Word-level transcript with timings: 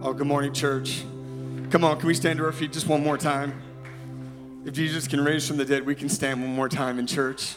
Oh, 0.00 0.12
good 0.12 0.28
morning, 0.28 0.52
church. 0.52 1.02
Come 1.70 1.82
on, 1.82 1.98
can 1.98 2.06
we 2.06 2.14
stand 2.14 2.38
to 2.38 2.44
our 2.44 2.52
feet 2.52 2.72
just 2.72 2.86
one 2.86 3.02
more 3.02 3.18
time? 3.18 3.52
If 4.64 4.72
Jesus 4.72 5.08
can 5.08 5.20
raise 5.24 5.48
from 5.48 5.56
the 5.56 5.64
dead, 5.64 5.84
we 5.84 5.96
can 5.96 6.08
stand 6.08 6.40
one 6.40 6.54
more 6.54 6.68
time 6.68 7.00
in 7.00 7.08
church. 7.08 7.56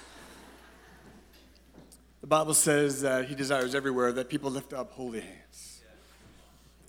The 2.22 2.26
Bible 2.26 2.56
says 2.56 3.04
that 3.04 3.26
He 3.26 3.36
desires 3.36 3.76
everywhere 3.76 4.12
that 4.14 4.28
people 4.28 4.50
lift 4.50 4.74
up 4.74 4.92
holy 4.94 5.20
hands. 5.20 5.84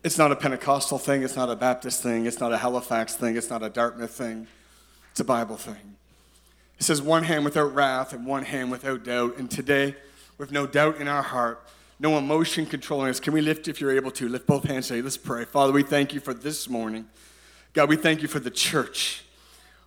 It's 0.02 0.16
not 0.16 0.32
a 0.32 0.36
Pentecostal 0.36 0.96
thing, 0.96 1.22
it's 1.22 1.36
not 1.36 1.50
a 1.50 1.56
Baptist 1.56 2.02
thing, 2.02 2.24
it's 2.24 2.40
not 2.40 2.54
a 2.54 2.56
Halifax 2.56 3.14
thing, 3.14 3.36
it's 3.36 3.50
not 3.50 3.62
a 3.62 3.68
Dartmouth 3.68 4.10
thing, 4.10 4.46
it's 5.10 5.20
a 5.20 5.24
Bible 5.24 5.58
thing. 5.58 5.96
It 6.78 6.84
says 6.84 7.02
one 7.02 7.24
hand 7.24 7.44
without 7.44 7.74
wrath 7.74 8.14
and 8.14 8.24
one 8.24 8.44
hand 8.44 8.70
without 8.70 9.04
doubt. 9.04 9.36
And 9.36 9.50
today, 9.50 9.96
with 10.38 10.50
no 10.50 10.66
doubt 10.66 10.96
in 10.96 11.08
our 11.08 11.22
heart, 11.22 11.62
no 12.02 12.18
emotion 12.18 12.66
controlling 12.66 13.08
us. 13.08 13.20
Can 13.20 13.32
we 13.32 13.40
lift, 13.40 13.68
if 13.68 13.80
you're 13.80 13.94
able 13.94 14.10
to, 14.10 14.28
lift 14.28 14.44
both 14.44 14.64
hands 14.64 14.86
say, 14.86 15.00
let's 15.00 15.16
pray. 15.16 15.44
Father, 15.44 15.72
we 15.72 15.84
thank 15.84 16.12
you 16.12 16.18
for 16.18 16.34
this 16.34 16.68
morning. 16.68 17.06
God, 17.74 17.88
we 17.88 17.94
thank 17.94 18.22
you 18.22 18.28
for 18.28 18.40
the 18.40 18.50
church. 18.50 19.24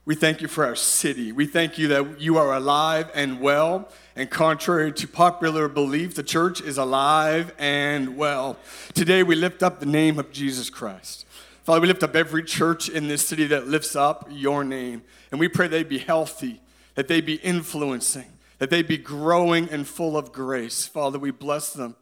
We 0.05 0.15
thank 0.15 0.39
you 0.39 0.47
for 0.47 0.65
our 0.65 0.77
city. 0.77 1.33
We 1.33 1.45
thank 1.45 1.77
you 1.77 1.89
that 1.89 2.21
you 2.21 2.37
are 2.37 2.53
alive 2.53 3.11
and 3.13 3.41
well. 3.41 3.89
And 4.15 4.29
contrary 4.29 4.93
to 4.93 5.07
popular 5.09 5.67
belief, 5.67 6.15
the 6.15 6.23
church 6.23 6.61
is 6.61 6.77
alive 6.77 7.53
and 7.59 8.15
well. 8.15 8.55
Today 8.93 9.21
we 9.21 9.35
lift 9.35 9.61
up 9.61 9.81
the 9.81 9.85
name 9.85 10.17
of 10.17 10.31
Jesus 10.31 10.69
Christ. 10.69 11.25
Father, 11.65 11.81
we 11.81 11.87
lift 11.87 12.03
up 12.03 12.15
every 12.15 12.43
church 12.43 12.87
in 12.87 13.09
this 13.09 13.27
city 13.27 13.45
that 13.47 13.67
lifts 13.67 13.93
up 13.93 14.25
your 14.31 14.63
name. 14.63 15.01
And 15.31 15.39
we 15.39 15.49
pray 15.49 15.67
they 15.67 15.83
be 15.83 15.97
healthy, 15.97 16.61
that 16.93 17.09
they 17.09 17.19
be 17.19 17.35
influencing, 17.35 18.31
that 18.59 18.69
they 18.69 18.83
be 18.83 18.97
growing 18.97 19.69
and 19.69 19.85
full 19.85 20.15
of 20.15 20.31
grace. 20.31 20.87
Father, 20.87 21.19
we 21.19 21.31
bless 21.31 21.73
them. 21.73 21.97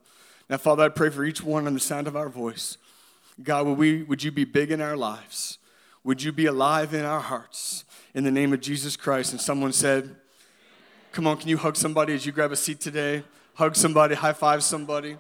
Now, 0.50 0.58
Father, 0.58 0.84
I 0.84 0.90
pray 0.90 1.10
for 1.10 1.24
each 1.24 1.42
one 1.42 1.68
on 1.68 1.74
the 1.74 1.80
sound 1.80 2.08
of 2.08 2.16
our 2.16 2.30
voice. 2.30 2.78
God, 3.42 3.66
would, 3.66 3.78
we, 3.78 4.04
would 4.04 4.24
you 4.24 4.32
be 4.32 4.44
big 4.44 4.72
in 4.72 4.82
our 4.82 4.98
lives? 4.98 5.58
Would 6.04 6.22
you 6.22 6.32
be 6.32 6.46
alive 6.46 6.94
in 6.94 7.06
our 7.06 7.22
hearts? 7.22 7.86
In 8.14 8.24
the 8.24 8.32
name 8.32 8.54
of 8.54 8.62
Jesus 8.62 8.96
Christ. 8.96 9.32
And 9.32 9.42
someone 9.42 9.72
said, 9.72 10.16
Come 11.14 11.28
on, 11.28 11.38
can 11.38 11.48
you 11.48 11.58
hug 11.58 11.76
somebody 11.76 12.14
as 12.14 12.26
you 12.26 12.32
grab 12.32 12.52
a 12.52 12.56
seat 12.56 12.80
today? 12.80 13.24
Hug 13.54 13.76
somebody, 13.76 14.16
high 14.16 14.34
five 14.34 14.64
somebody. 14.64 15.18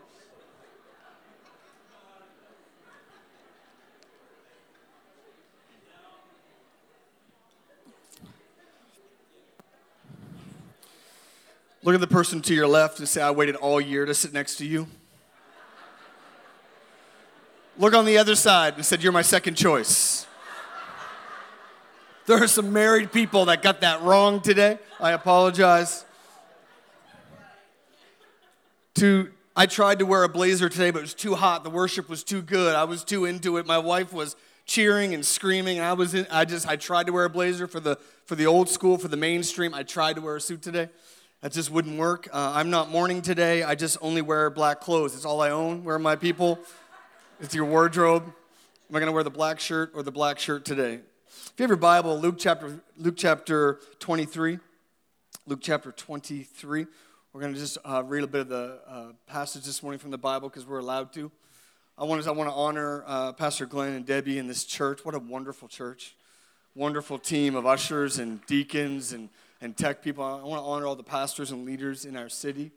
Look 11.83 11.93
at 11.93 12.01
the 12.01 12.07
person 12.07 12.41
to 12.43 12.53
your 12.55 12.67
left 12.67 12.99
and 12.99 13.07
say, 13.07 13.21
I 13.21 13.29
waited 13.31 13.55
all 13.55 13.79
year 13.79 14.05
to 14.05 14.13
sit 14.13 14.33
next 14.33 14.55
to 14.55 14.65
you. 14.65 14.87
Look 17.77 17.95
on 17.95 18.05
the 18.05 18.19
other 18.19 18.35
side 18.35 18.75
and 18.75 18.85
said, 18.85 19.01
You're 19.01 19.11
my 19.11 19.23
second 19.23 19.55
choice. 19.55 20.27
There 22.25 22.41
are 22.41 22.47
some 22.47 22.71
married 22.71 23.11
people 23.11 23.45
that 23.45 23.61
got 23.61 23.81
that 23.81 24.01
wrong 24.01 24.41
today. 24.41 24.77
I 24.99 25.11
apologize. 25.11 26.05
To 28.95 29.31
I 29.55 29.65
tried 29.65 29.99
to 29.99 30.05
wear 30.05 30.23
a 30.23 30.29
blazer 30.29 30.69
today, 30.69 30.91
but 30.91 30.99
it 30.99 31.01
was 31.01 31.13
too 31.15 31.35
hot. 31.35 31.63
The 31.63 31.69
worship 31.69 32.09
was 32.09 32.23
too 32.23 32.41
good. 32.41 32.75
I 32.75 32.83
was 32.83 33.03
too 33.03 33.25
into 33.25 33.57
it. 33.57 33.65
My 33.65 33.79
wife 33.79 34.13
was 34.13 34.35
cheering 34.65 35.13
and 35.13 35.25
screaming. 35.25 35.79
I 35.79 35.93
was 35.93 36.13
in, 36.13 36.27
I 36.31 36.45
just 36.45 36.67
I 36.67 36.75
tried 36.75 37.07
to 37.07 37.11
wear 37.11 37.25
a 37.25 37.29
blazer 37.29 37.67
for 37.67 37.79
the 37.79 37.97
for 38.25 38.35
the 38.35 38.45
old 38.45 38.69
school, 38.69 38.99
for 38.99 39.07
the 39.07 39.17
mainstream. 39.17 39.73
I 39.73 39.81
tried 39.81 40.15
to 40.15 40.21
wear 40.21 40.35
a 40.35 40.41
suit 40.41 40.61
today. 40.61 40.89
That 41.41 41.51
just 41.51 41.71
wouldn't 41.71 41.97
work. 41.97 42.29
Uh, 42.31 42.53
I'm 42.55 42.69
not 42.69 42.89
mourning 42.89 43.21
today. 43.21 43.63
I 43.63 43.75
just 43.75 43.97
only 43.99 44.21
wear 44.21 44.49
black 44.49 44.79
clothes. 44.79 45.13
It's 45.15 45.25
all 45.25 45.41
I 45.41 45.49
own. 45.49 45.83
Where 45.83 45.95
are 45.95 45.99
my 45.99 46.15
people? 46.15 46.59
It's 47.39 47.55
your 47.55 47.65
wardrobe. 47.65 48.23
Am 48.25 48.95
I 48.95 48.99
going 48.99 49.07
to 49.07 49.11
wear 49.11 49.23
the 49.23 49.31
black 49.31 49.59
shirt 49.59 49.91
or 49.95 50.03
the 50.03 50.11
black 50.11 50.37
shirt 50.37 50.65
today? 50.65 50.93
If 50.93 51.53
you 51.57 51.63
have 51.63 51.69
your 51.69 51.77
Bible, 51.77 52.17
Luke 52.19 52.35
chapter, 52.37 52.79
Luke 52.97 53.15
chapter 53.17 53.79
23. 53.99 54.59
Luke 55.47 55.59
chapter 55.61 55.91
23. 55.91 56.85
We're 57.33 57.41
going 57.41 57.53
to 57.53 57.59
just 57.59 57.79
uh, 57.83 58.03
read 58.05 58.23
a 58.23 58.27
bit 58.27 58.41
of 58.41 58.49
the 58.49 58.79
uh, 58.87 59.05
passage 59.25 59.63
this 59.63 59.81
morning 59.81 59.99
from 59.99 60.11
the 60.11 60.17
Bible 60.17 60.47
because 60.47 60.67
we're 60.67 60.79
allowed 60.79 61.11
to. 61.13 61.31
I 61.97 62.03
want 62.03 62.23
to, 62.23 62.29
I 62.29 62.33
want 62.33 62.49
to 62.49 62.55
honor 62.55 63.03
uh, 63.07 63.33
Pastor 63.33 63.65
Glenn 63.65 63.93
and 63.93 64.05
Debbie 64.05 64.37
in 64.37 64.47
this 64.47 64.63
church. 64.63 65.03
What 65.03 65.15
a 65.15 65.19
wonderful 65.19 65.67
church. 65.67 66.15
Wonderful 66.75 67.17
team 67.17 67.55
of 67.55 67.65
ushers 67.65 68.19
and 68.19 68.45
deacons 68.45 69.11
and, 69.11 69.29
and 69.59 69.75
tech 69.75 70.03
people. 70.03 70.23
I 70.23 70.43
want 70.43 70.61
to 70.61 70.65
honor 70.65 70.85
all 70.85 70.95
the 70.95 71.03
pastors 71.03 71.51
and 71.51 71.65
leaders 71.65 72.05
in 72.05 72.15
our 72.15 72.29
city. 72.29 72.71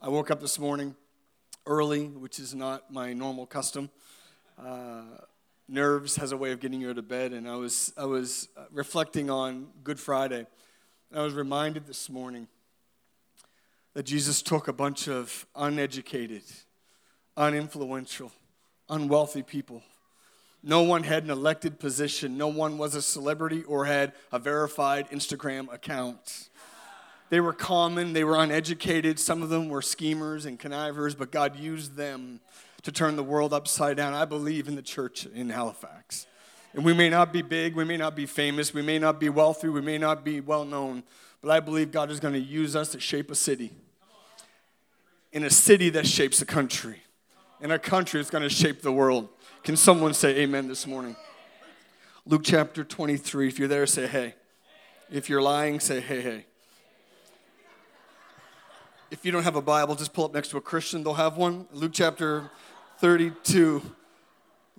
I 0.00 0.08
woke 0.08 0.30
up 0.30 0.40
this 0.40 0.60
morning 0.60 0.94
early, 1.70 2.08
which 2.08 2.40
is 2.40 2.52
not 2.52 2.92
my 2.92 3.12
normal 3.12 3.46
custom. 3.46 3.88
Uh, 4.58 5.02
nerves 5.68 6.16
has 6.16 6.32
a 6.32 6.36
way 6.36 6.50
of 6.50 6.58
getting 6.58 6.80
you 6.80 6.90
of 6.90 7.08
bed, 7.08 7.32
and 7.32 7.48
I 7.48 7.54
was, 7.54 7.92
I 7.96 8.06
was 8.06 8.48
uh, 8.56 8.62
reflecting 8.72 9.30
on 9.30 9.68
Good 9.84 10.00
Friday. 10.00 10.48
I 11.14 11.22
was 11.22 11.32
reminded 11.32 11.86
this 11.86 12.10
morning 12.10 12.48
that 13.94 14.02
Jesus 14.02 14.42
took 14.42 14.66
a 14.66 14.72
bunch 14.72 15.08
of 15.08 15.46
uneducated, 15.54 16.42
uninfluential, 17.36 18.32
unwealthy 18.88 19.44
people. 19.44 19.80
No 20.64 20.82
one 20.82 21.04
had 21.04 21.22
an 21.22 21.30
elected 21.30 21.78
position. 21.78 22.36
No 22.36 22.48
one 22.48 22.78
was 22.78 22.96
a 22.96 23.02
celebrity 23.02 23.62
or 23.62 23.84
had 23.84 24.12
a 24.32 24.40
verified 24.40 25.08
Instagram 25.10 25.72
account. 25.72 26.48
They 27.30 27.40
were 27.40 27.52
common, 27.52 28.12
they 28.12 28.24
were 28.24 28.36
uneducated. 28.36 29.18
Some 29.18 29.42
of 29.42 29.48
them 29.48 29.68
were 29.68 29.82
schemers 29.82 30.46
and 30.46 30.58
connivers, 30.58 31.14
but 31.14 31.30
God 31.30 31.56
used 31.56 31.94
them 31.94 32.40
to 32.82 32.90
turn 32.90 33.14
the 33.14 33.22
world 33.22 33.52
upside 33.52 33.96
down. 33.96 34.14
I 34.14 34.24
believe 34.24 34.66
in 34.66 34.74
the 34.74 34.82
church 34.82 35.26
in 35.26 35.48
Halifax. 35.48 36.26
And 36.74 36.84
we 36.84 36.92
may 36.92 37.08
not 37.08 37.32
be 37.32 37.42
big, 37.42 37.76
we 37.76 37.84
may 37.84 37.96
not 37.96 38.16
be 38.16 38.26
famous, 38.26 38.74
we 38.74 38.82
may 38.82 38.98
not 38.98 39.20
be 39.20 39.28
wealthy, 39.28 39.68
we 39.68 39.80
may 39.80 39.98
not 39.98 40.24
be 40.24 40.40
well 40.40 40.64
known, 40.64 41.04
but 41.40 41.50
I 41.50 41.60
believe 41.60 41.92
God 41.92 42.10
is 42.10 42.20
going 42.20 42.34
to 42.34 42.40
use 42.40 42.74
us 42.74 42.90
to 42.90 43.00
shape 43.00 43.30
a 43.30 43.34
city. 43.34 43.72
In 45.32 45.44
a 45.44 45.50
city 45.50 45.90
that 45.90 46.06
shapes 46.06 46.42
a 46.42 46.46
country. 46.46 47.02
In 47.60 47.70
a 47.70 47.78
country 47.78 48.20
that's 48.20 48.30
going 48.30 48.42
to 48.42 48.48
shape 48.48 48.82
the 48.82 48.92
world. 48.92 49.28
Can 49.62 49.76
someone 49.76 50.14
say 50.14 50.38
amen 50.38 50.66
this 50.66 50.86
morning? 50.86 51.14
Luke 52.26 52.42
chapter 52.44 52.82
23. 52.82 53.48
If 53.48 53.58
you're 53.58 53.68
there, 53.68 53.86
say 53.86 54.06
hey. 54.06 54.34
If 55.10 55.28
you're 55.28 55.42
lying, 55.42 55.78
say 55.78 56.00
hey, 56.00 56.20
hey. 56.20 56.46
If 59.10 59.24
you 59.24 59.32
don't 59.32 59.42
have 59.42 59.56
a 59.56 59.62
Bible, 59.62 59.96
just 59.96 60.12
pull 60.12 60.24
up 60.24 60.32
next 60.32 60.50
to 60.50 60.56
a 60.56 60.60
Christian, 60.60 61.02
they'll 61.02 61.14
have 61.14 61.36
one. 61.36 61.66
Luke 61.72 61.90
chapter 61.92 62.48
32. 62.98 63.82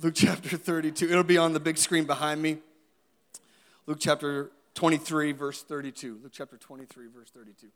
Luke 0.01 0.13
chapter 0.15 0.55
32. 0.55 1.09
It'll 1.09 1.23
be 1.23 1.37
on 1.37 1.51
the 1.51 1.59
big 1.59 1.77
screen 1.77 2.05
behind 2.05 2.41
me. 2.41 2.59
Luke 3.87 3.97
chapter 3.99 4.51
23, 4.75 5.33
verse 5.33 5.63
32. 5.63 6.19
Luke 6.23 6.31
chapter 6.33 6.55
23, 6.55 7.07
verse 7.13 7.29
32. 7.29 7.67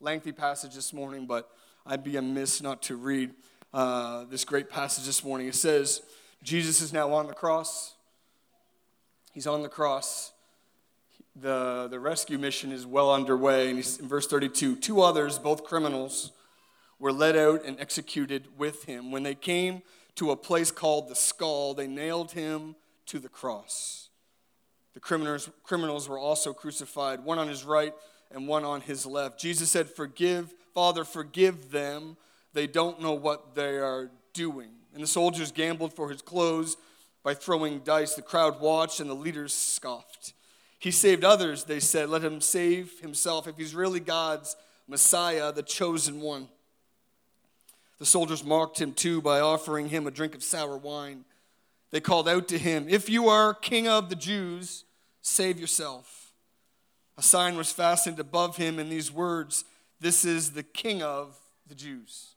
Lengthy 0.00 0.32
passage 0.32 0.74
this 0.74 0.92
morning, 0.92 1.26
but 1.26 1.48
I'd 1.86 2.02
be 2.02 2.16
amiss 2.16 2.60
not 2.60 2.82
to 2.82 2.96
read 2.96 3.30
uh, 3.72 4.24
this 4.24 4.44
great 4.44 4.68
passage 4.68 5.06
this 5.06 5.22
morning. 5.22 5.46
It 5.46 5.54
says, 5.54 6.02
Jesus 6.42 6.80
is 6.80 6.92
now 6.92 7.12
on 7.12 7.28
the 7.28 7.34
cross. 7.34 7.94
He's 9.32 9.46
on 9.46 9.62
the 9.62 9.68
cross 9.68 10.32
the, 11.36 11.88
the 11.90 11.98
rescue 11.98 12.38
mission 12.38 12.70
is 12.72 12.86
well 12.86 13.12
underway. 13.12 13.70
And 13.70 13.78
in 13.78 14.08
verse 14.08 14.26
32, 14.26 14.76
two 14.76 15.00
others, 15.02 15.38
both 15.38 15.64
criminals, 15.64 16.32
were 16.98 17.12
led 17.12 17.36
out 17.36 17.64
and 17.64 17.78
executed 17.80 18.46
with 18.56 18.84
him. 18.84 19.10
When 19.10 19.22
they 19.22 19.34
came 19.34 19.82
to 20.16 20.30
a 20.30 20.36
place 20.36 20.70
called 20.70 21.08
the 21.08 21.16
skull, 21.16 21.74
they 21.74 21.86
nailed 21.86 22.32
him 22.32 22.76
to 23.06 23.18
the 23.18 23.28
cross. 23.28 24.08
The 24.94 25.00
criminals, 25.00 25.50
criminals 25.64 26.08
were 26.08 26.18
also 26.18 26.52
crucified, 26.52 27.24
one 27.24 27.38
on 27.38 27.48
his 27.48 27.64
right 27.64 27.92
and 28.30 28.46
one 28.46 28.64
on 28.64 28.80
his 28.80 29.04
left. 29.04 29.40
Jesus 29.40 29.70
said, 29.70 29.88
Forgive, 29.88 30.54
Father, 30.72 31.04
forgive 31.04 31.70
them. 31.70 32.16
They 32.52 32.68
don't 32.68 33.02
know 33.02 33.12
what 33.12 33.56
they 33.56 33.76
are 33.78 34.10
doing. 34.32 34.70
And 34.94 35.02
the 35.02 35.08
soldiers 35.08 35.50
gambled 35.50 35.92
for 35.92 36.08
his 36.08 36.22
clothes 36.22 36.76
by 37.24 37.34
throwing 37.34 37.80
dice. 37.80 38.14
The 38.14 38.22
crowd 38.22 38.60
watched 38.60 39.00
and 39.00 39.10
the 39.10 39.14
leaders 39.14 39.52
scoffed. 39.52 40.32
He 40.84 40.90
saved 40.90 41.24
others, 41.24 41.64
they 41.64 41.80
said. 41.80 42.10
Let 42.10 42.22
him 42.22 42.42
save 42.42 43.00
himself 43.00 43.48
if 43.48 43.56
he's 43.56 43.74
really 43.74 44.00
God's 44.00 44.54
Messiah, 44.86 45.50
the 45.50 45.62
chosen 45.62 46.20
one. 46.20 46.48
The 47.98 48.04
soldiers 48.04 48.44
mocked 48.44 48.82
him 48.82 48.92
too 48.92 49.22
by 49.22 49.40
offering 49.40 49.88
him 49.88 50.06
a 50.06 50.10
drink 50.10 50.34
of 50.34 50.42
sour 50.42 50.76
wine. 50.76 51.24
They 51.90 52.02
called 52.02 52.28
out 52.28 52.48
to 52.48 52.58
him, 52.58 52.84
If 52.86 53.08
you 53.08 53.30
are 53.30 53.54
king 53.54 53.88
of 53.88 54.10
the 54.10 54.14
Jews, 54.14 54.84
save 55.22 55.58
yourself. 55.58 56.32
A 57.16 57.22
sign 57.22 57.56
was 57.56 57.72
fastened 57.72 58.20
above 58.20 58.58
him 58.58 58.78
in 58.78 58.90
these 58.90 59.10
words 59.10 59.64
This 60.00 60.22
is 60.22 60.50
the 60.50 60.62
king 60.62 61.02
of 61.02 61.40
the 61.66 61.74
Jews. 61.74 62.34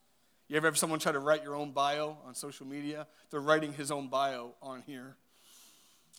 You 0.47 0.55
ever 0.55 0.67
have 0.67 0.77
someone 0.77 0.99
try 0.99 1.11
to 1.11 1.19
write 1.19 1.43
your 1.43 1.55
own 1.55 1.71
bio 1.71 2.15
on 2.25 2.33
social 2.33 2.65
media? 2.65 3.07
They're 3.29 3.41
writing 3.41 3.73
his 3.73 3.91
own 3.91 4.07
bio 4.07 4.53
on 4.61 4.83
here. 4.87 5.17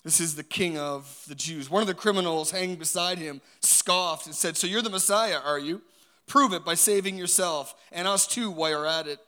This 0.08 0.20
is 0.20 0.36
the 0.36 0.42
king 0.42 0.78
of 0.78 1.22
the 1.28 1.34
Jews. 1.34 1.68
One 1.68 1.82
of 1.82 1.86
the 1.86 1.92
criminals 1.92 2.50
hanging 2.50 2.76
beside 2.76 3.18
him 3.18 3.42
scoffed 3.60 4.24
and 4.24 4.34
said, 4.34 4.56
So 4.56 4.66
you're 4.66 4.80
the 4.80 4.88
Messiah, 4.88 5.38
are 5.44 5.58
you? 5.58 5.82
Prove 6.26 6.54
it 6.54 6.64
by 6.64 6.76
saving 6.76 7.18
yourself 7.18 7.74
and 7.92 8.08
us 8.08 8.26
too 8.26 8.50
while 8.50 8.70
you're 8.70 8.86
at 8.86 9.06
it. 9.06 9.18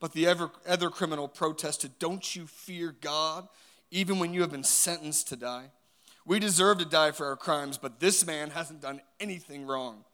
But 0.00 0.14
the 0.14 0.26
other 0.26 0.88
criminal 0.88 1.28
protested, 1.28 1.98
Don't 1.98 2.34
you 2.34 2.46
fear 2.46 2.96
God, 3.02 3.48
even 3.90 4.18
when 4.18 4.32
you 4.32 4.40
have 4.40 4.50
been 4.50 4.64
sentenced 4.64 5.28
to 5.28 5.36
die? 5.36 5.66
We 6.24 6.38
deserve 6.38 6.78
to 6.78 6.86
die 6.86 7.10
for 7.10 7.26
our 7.26 7.36
crimes, 7.36 7.76
but 7.76 8.00
this 8.00 8.24
man 8.24 8.48
hasn't 8.48 8.80
done 8.80 9.02
anything 9.20 9.66
wrong. 9.66 10.06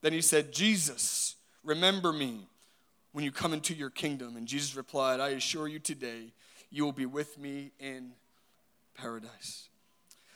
Then 0.00 0.14
he 0.14 0.22
said, 0.22 0.50
Jesus, 0.50 1.36
remember 1.62 2.10
me 2.10 2.48
when 3.12 3.22
you 3.22 3.30
come 3.30 3.52
into 3.52 3.74
your 3.74 3.90
kingdom. 3.90 4.34
And 4.34 4.48
Jesus 4.48 4.76
replied, 4.76 5.20
I 5.20 5.28
assure 5.28 5.68
you 5.68 5.78
today, 5.78 6.32
you 6.70 6.86
will 6.86 6.92
be 6.92 7.04
with 7.04 7.38
me 7.38 7.72
in 7.78 8.12
paradise. 8.98 9.68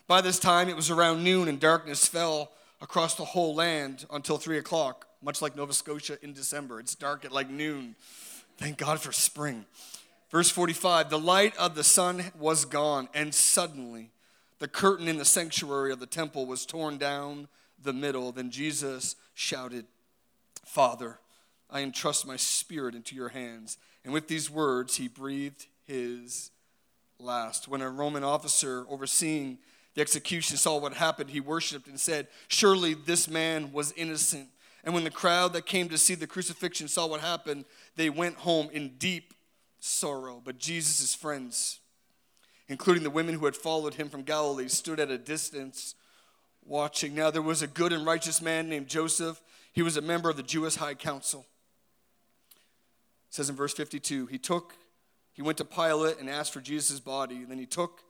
By 0.06 0.20
this 0.20 0.38
time, 0.38 0.68
it 0.68 0.76
was 0.76 0.90
around 0.90 1.22
noon, 1.22 1.48
and 1.48 1.60
darkness 1.60 2.06
fell 2.06 2.52
across 2.80 3.14
the 3.14 3.24
whole 3.24 3.54
land 3.54 4.06
until 4.10 4.38
three 4.38 4.58
o'clock, 4.58 5.06
much 5.22 5.42
like 5.42 5.56
Nova 5.56 5.72
Scotia 5.72 6.18
in 6.22 6.32
December. 6.32 6.80
It's 6.80 6.94
dark 6.94 7.24
at 7.24 7.32
like 7.32 7.50
noon. 7.50 7.96
Thank 8.56 8.78
God 8.78 9.00
for 9.00 9.12
spring. 9.12 9.64
Verse 10.30 10.50
45 10.50 11.10
The 11.10 11.18
light 11.18 11.56
of 11.56 11.74
the 11.74 11.84
sun 11.84 12.24
was 12.38 12.64
gone, 12.64 13.08
and 13.14 13.34
suddenly 13.34 14.10
the 14.58 14.68
curtain 14.68 15.08
in 15.08 15.18
the 15.18 15.24
sanctuary 15.24 15.92
of 15.92 16.00
the 16.00 16.06
temple 16.06 16.46
was 16.46 16.66
torn 16.66 16.98
down 16.98 17.48
the 17.82 17.92
middle. 17.92 18.32
Then 18.32 18.50
Jesus 18.50 19.16
shouted, 19.34 19.86
Father, 20.64 21.18
I 21.68 21.80
entrust 21.80 22.26
my 22.26 22.36
spirit 22.36 22.94
into 22.94 23.14
your 23.16 23.30
hands. 23.30 23.78
And 24.04 24.12
with 24.12 24.28
these 24.28 24.50
words, 24.50 24.96
he 24.96 25.08
breathed 25.08 25.66
his 25.84 26.50
last. 27.22 27.68
When 27.68 27.82
a 27.82 27.90
Roman 27.90 28.24
officer 28.24 28.84
overseeing 28.88 29.58
the 29.94 30.00
execution 30.00 30.56
saw 30.56 30.78
what 30.78 30.94
happened, 30.94 31.30
he 31.30 31.40
worshiped 31.40 31.86
and 31.86 32.00
said, 32.00 32.28
Surely 32.48 32.94
this 32.94 33.28
man 33.28 33.72
was 33.72 33.92
innocent. 33.92 34.48
And 34.84 34.94
when 34.94 35.04
the 35.04 35.10
crowd 35.10 35.52
that 35.52 35.66
came 35.66 35.88
to 35.90 35.98
see 35.98 36.14
the 36.14 36.26
crucifixion 36.26 36.88
saw 36.88 37.06
what 37.06 37.20
happened, 37.20 37.64
they 37.96 38.10
went 38.10 38.36
home 38.36 38.68
in 38.72 38.96
deep 38.98 39.34
sorrow. 39.78 40.40
But 40.44 40.58
Jesus' 40.58 41.14
friends, 41.14 41.78
including 42.68 43.02
the 43.02 43.10
women 43.10 43.34
who 43.36 43.44
had 43.44 43.56
followed 43.56 43.94
him 43.94 44.08
from 44.08 44.22
Galilee, 44.22 44.68
stood 44.68 44.98
at 44.98 45.10
a 45.10 45.18
distance 45.18 45.94
watching. 46.64 47.14
Now 47.14 47.30
there 47.30 47.42
was 47.42 47.62
a 47.62 47.66
good 47.66 47.92
and 47.92 48.06
righteous 48.06 48.40
man 48.40 48.68
named 48.68 48.88
Joseph. 48.88 49.40
He 49.72 49.82
was 49.82 49.96
a 49.96 50.02
member 50.02 50.30
of 50.30 50.36
the 50.36 50.42
Jewish 50.42 50.76
High 50.76 50.94
Council. 50.94 51.46
It 53.28 53.34
says 53.34 53.48
in 53.48 53.56
verse 53.56 53.72
52, 53.72 54.26
he 54.26 54.38
took, 54.38 54.74
he 55.32 55.42
went 55.42 55.58
to 55.58 55.64
Pilate 55.64 56.18
and 56.18 56.28
asked 56.28 56.52
for 56.52 56.60
Jesus' 56.60 57.00
body. 57.00 57.44
Then 57.44 57.58
he 57.58 57.66
took 57.66 58.02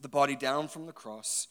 the 0.00 0.08
body 0.08 0.36
down 0.36 0.68
from 0.68 0.86
the 0.86 0.92
cross, 0.92 1.48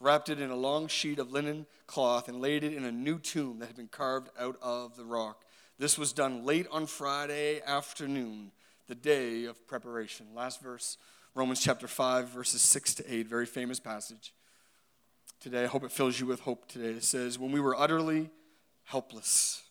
wrapped 0.00 0.28
it 0.28 0.40
in 0.40 0.50
a 0.50 0.56
long 0.56 0.88
sheet 0.88 1.18
of 1.18 1.32
linen 1.32 1.66
cloth, 1.86 2.28
and 2.28 2.40
laid 2.40 2.64
it 2.64 2.74
in 2.74 2.84
a 2.84 2.92
new 2.92 3.18
tomb 3.18 3.58
that 3.58 3.66
had 3.66 3.76
been 3.76 3.88
carved 3.88 4.28
out 4.38 4.56
of 4.62 4.96
the 4.96 5.04
rock. 5.04 5.44
This 5.78 5.98
was 5.98 6.12
done 6.12 6.44
late 6.44 6.66
on 6.70 6.86
Friday 6.86 7.60
afternoon, 7.66 8.52
the 8.86 8.94
day 8.94 9.44
of 9.44 9.66
preparation. 9.66 10.26
Last 10.34 10.60
verse, 10.60 10.96
Romans 11.34 11.60
chapter 11.60 11.88
5, 11.88 12.28
verses 12.28 12.62
6 12.62 12.94
to 12.96 13.12
8, 13.12 13.26
very 13.26 13.46
famous 13.46 13.80
passage. 13.80 14.32
Today, 15.40 15.64
I 15.64 15.66
hope 15.66 15.82
it 15.82 15.90
fills 15.90 16.20
you 16.20 16.26
with 16.26 16.40
hope 16.40 16.68
today. 16.68 16.90
It 16.90 17.04
says, 17.04 17.38
When 17.38 17.50
we 17.50 17.58
were 17.58 17.74
utterly 17.74 18.30
helpless, 18.84 19.62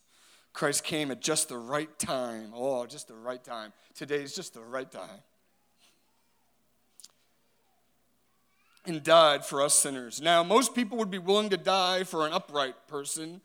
Christ 0.54 0.84
came 0.84 1.12
at 1.12 1.22
just 1.22 1.50
the 1.50 1.58
right 1.58 1.98
time. 1.98 2.52
Oh, 2.54 2.86
just 2.86 3.08
the 3.08 3.16
right 3.16 3.44
time. 3.44 3.72
Today 3.96 4.22
is 4.22 4.36
just 4.36 4.54
the 4.54 4.62
right 4.62 4.92
time. 4.92 5.22
And 8.86 9.04
died 9.04 9.46
for 9.46 9.62
us 9.62 9.78
sinners. 9.78 10.22
Now, 10.22 10.44
most 10.44 10.74
people 10.74 10.98
would 10.98 11.12
be 11.12 11.20
willing 11.20 11.50
to 11.50 11.58
die 11.58 12.04
for 12.04 12.26
an 12.26 12.34
upright 12.34 12.88
person, 12.88 13.42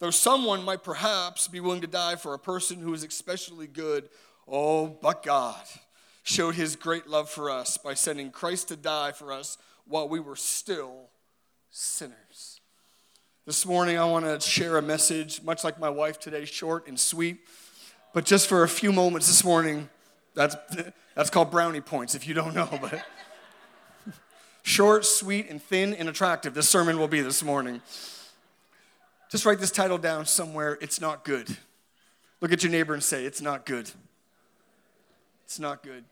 though 0.00 0.10
someone 0.10 0.64
might 0.64 0.82
perhaps 0.82 1.48
be 1.48 1.60
willing 1.60 1.80
to 1.80 1.86
die 1.86 2.16
for 2.16 2.34
a 2.34 2.38
person 2.38 2.80
who 2.80 2.92
is 2.92 3.04
especially 3.04 3.68
good. 3.68 4.08
Oh, 4.48 4.88
but 4.88 5.22
God 5.22 5.62
showed 6.22 6.56
his 6.56 6.76
great 6.76 7.06
love 7.06 7.30
for 7.30 7.50
us 7.50 7.76
by 7.78 7.94
sending 7.94 8.30
Christ 8.30 8.68
to 8.68 8.76
die 8.76 9.12
for 9.12 9.32
us 9.32 9.56
while 9.86 10.08
we 10.08 10.20
were 10.20 10.36
still 10.36 11.08
sinners. 11.70 12.59
This 13.50 13.66
morning, 13.66 13.98
I 13.98 14.04
want 14.04 14.26
to 14.26 14.38
share 14.38 14.76
a 14.78 14.82
message, 14.82 15.42
much 15.42 15.64
like 15.64 15.76
my 15.76 15.90
wife 15.90 16.20
today, 16.20 16.44
short 16.44 16.86
and 16.86 16.96
sweet. 16.96 17.38
But 18.14 18.24
just 18.24 18.46
for 18.46 18.62
a 18.62 18.68
few 18.68 18.92
moments 18.92 19.26
this 19.26 19.42
morning, 19.42 19.88
that's, 20.36 20.54
that's 21.16 21.30
called 21.30 21.50
brownie 21.50 21.80
points 21.80 22.14
if 22.14 22.28
you 22.28 22.32
don't 22.32 22.54
know. 22.54 22.68
But 22.80 23.04
short, 24.62 25.04
sweet, 25.04 25.50
and 25.50 25.60
thin 25.60 25.94
and 25.94 26.08
attractive, 26.08 26.54
this 26.54 26.68
sermon 26.68 26.96
will 26.96 27.08
be 27.08 27.22
this 27.22 27.42
morning. 27.42 27.82
Just 29.32 29.44
write 29.44 29.58
this 29.58 29.72
title 29.72 29.98
down 29.98 30.26
somewhere. 30.26 30.78
It's 30.80 31.00
not 31.00 31.24
good. 31.24 31.56
Look 32.40 32.52
at 32.52 32.62
your 32.62 32.70
neighbor 32.70 32.94
and 32.94 33.02
say, 33.02 33.24
It's 33.24 33.42
not 33.42 33.66
good. 33.66 33.90
It's 35.44 35.58
not 35.58 35.82
good. 35.82 36.04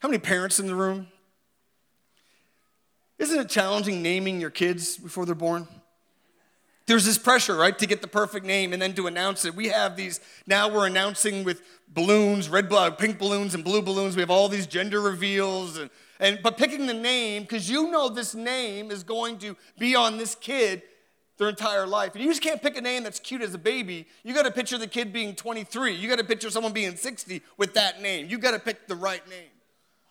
How 0.00 0.08
many 0.08 0.18
parents 0.18 0.60
in 0.60 0.66
the 0.66 0.74
room? 0.74 1.06
Isn't 3.18 3.40
it 3.40 3.48
challenging 3.48 4.02
naming 4.02 4.40
your 4.40 4.50
kids 4.50 4.96
before 4.96 5.24
they're 5.24 5.34
born? 5.34 5.66
There's 6.86 7.04
this 7.04 7.18
pressure, 7.18 7.56
right, 7.56 7.76
to 7.78 7.86
get 7.86 8.00
the 8.00 8.08
perfect 8.08 8.46
name 8.46 8.72
and 8.72 8.80
then 8.80 8.94
to 8.94 9.08
announce 9.08 9.44
it. 9.44 9.54
We 9.56 9.68
have 9.68 9.96
these, 9.96 10.20
now 10.46 10.68
we're 10.68 10.86
announcing 10.86 11.42
with 11.42 11.62
balloons, 11.88 12.48
red 12.48 12.70
pink 12.96 13.18
balloons, 13.18 13.54
and 13.54 13.64
blue 13.64 13.82
balloons. 13.82 14.14
We 14.14 14.22
have 14.22 14.30
all 14.30 14.48
these 14.48 14.68
gender 14.68 15.00
reveals. 15.00 15.78
And, 15.78 15.90
and 16.20 16.38
but 16.42 16.56
picking 16.56 16.86
the 16.86 16.94
name, 16.94 17.42
because 17.42 17.68
you 17.68 17.90
know 17.90 18.08
this 18.08 18.36
name 18.36 18.92
is 18.92 19.02
going 19.02 19.38
to 19.38 19.56
be 19.78 19.96
on 19.96 20.16
this 20.16 20.36
kid 20.36 20.82
their 21.38 21.48
entire 21.48 21.86
life. 21.86 22.14
And 22.14 22.22
you 22.22 22.30
just 22.30 22.42
can't 22.42 22.62
pick 22.62 22.76
a 22.76 22.80
name 22.80 23.02
that's 23.02 23.18
cute 23.18 23.42
as 23.42 23.52
a 23.52 23.58
baby. 23.58 24.06
You 24.22 24.32
got 24.32 24.44
to 24.44 24.52
picture 24.52 24.78
the 24.78 24.86
kid 24.86 25.12
being 25.12 25.34
23. 25.34 25.92
You 25.92 26.08
got 26.08 26.18
to 26.18 26.24
picture 26.24 26.50
someone 26.50 26.72
being 26.72 26.96
60 26.96 27.42
with 27.56 27.74
that 27.74 28.00
name. 28.00 28.28
You 28.30 28.38
got 28.38 28.52
to 28.52 28.60
pick 28.60 28.86
the 28.86 28.96
right 28.96 29.26
name. 29.28 29.50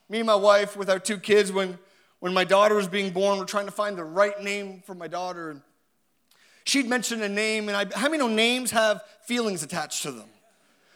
Me 0.09 0.19
and 0.19 0.27
my 0.27 0.35
wife, 0.35 0.75
with 0.75 0.89
our 0.89 0.99
two 0.99 1.17
kids, 1.17 1.51
when 1.51 1.79
when 2.25 2.33
my 2.33 2.43
daughter 2.43 2.73
was 2.73 2.87
being 2.87 3.11
born, 3.11 3.37
we're 3.37 3.45
trying 3.45 3.67
to 3.67 3.71
find 3.71 3.95
the 3.95 4.03
right 4.03 4.41
name 4.41 4.81
for 4.83 4.95
my 4.95 5.07
daughter. 5.07 5.51
And 5.51 5.61
she'd 6.63 6.89
mentioned 6.89 7.21
a 7.21 7.29
name, 7.29 7.69
and 7.69 7.77
I, 7.77 7.85
how 7.95 8.09
many 8.09 8.17
know 8.17 8.27
names 8.27 8.71
have 8.71 9.03
feelings 9.27 9.61
attached 9.61 10.01
to 10.01 10.11
them? 10.11 10.27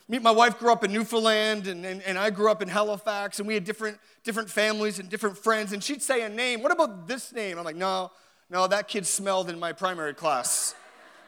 Me, 0.07 0.17
my 0.17 0.31
wife 0.31 0.57
grew 0.57 0.71
up 0.71 0.83
in 0.83 0.91
Newfoundland, 0.91 1.67
and, 1.67 1.85
and, 1.85 2.01
and 2.01 2.17
I 2.17 2.31
grew 2.31 2.49
up 2.49 2.63
in 2.63 2.67
Halifax, 2.67 3.37
and 3.37 3.47
we 3.47 3.53
had 3.53 3.63
different, 3.63 3.99
different 4.23 4.49
families 4.49 4.97
and 4.97 5.07
different 5.07 5.37
friends. 5.37 5.71
And 5.71 5.83
she'd 5.83 6.01
say 6.01 6.23
a 6.23 6.29
name. 6.29 6.63
What 6.63 6.71
about 6.71 7.07
this 7.07 7.31
name? 7.31 7.59
I'm 7.59 7.63
like, 7.63 7.75
no, 7.75 8.09
no, 8.49 8.65
that 8.65 8.87
kid 8.87 9.05
smelled 9.05 9.51
in 9.51 9.59
my 9.59 9.71
primary 9.71 10.15
class. 10.15 10.73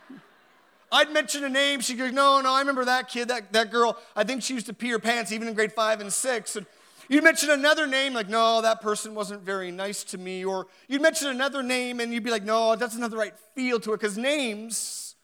I'd 0.92 1.12
mention 1.12 1.44
a 1.44 1.50
name. 1.50 1.80
She'd 1.80 2.00
go, 2.00 2.10
no, 2.10 2.42
no, 2.42 2.56
I 2.56 2.60
remember 2.60 2.86
that 2.86 3.08
kid, 3.08 3.28
that, 3.28 3.54
that 3.54 3.70
girl. 3.70 4.00
I 4.16 4.24
think 4.24 4.42
she 4.42 4.56
used 4.56 4.66
to 4.66 4.74
pee 4.74 4.90
her 4.90 4.98
pants 4.98 5.32
even 5.32 5.48
in 5.48 5.54
grade 5.54 5.74
five 5.74 6.02
and 6.02 6.12
six. 6.12 6.56
And 6.56 6.66
You'd 7.12 7.26
mention 7.26 7.50
another 7.50 7.88
name, 7.88 8.14
like, 8.14 8.30
no, 8.30 8.62
that 8.62 8.80
person 8.80 9.14
wasn't 9.14 9.42
very 9.42 9.70
nice 9.70 10.06
to 10.06 10.18
me. 10.18 10.46
Or 10.46 10.68
you'd 10.88 11.02
mention 11.02 11.28
another 11.28 11.62
name 11.62 12.00
and 12.00 12.14
you'd 12.14 12.24
be 12.24 12.32
like, 12.32 12.46
no, 12.46 12.78
that's 12.78 12.94
not 12.96 13.02
have 13.02 13.12
the 13.12 13.18
right 13.18 13.34
feel 13.54 13.82
to 13.82 13.92
it, 13.92 14.00
because 14.00 14.18
names 14.18 15.16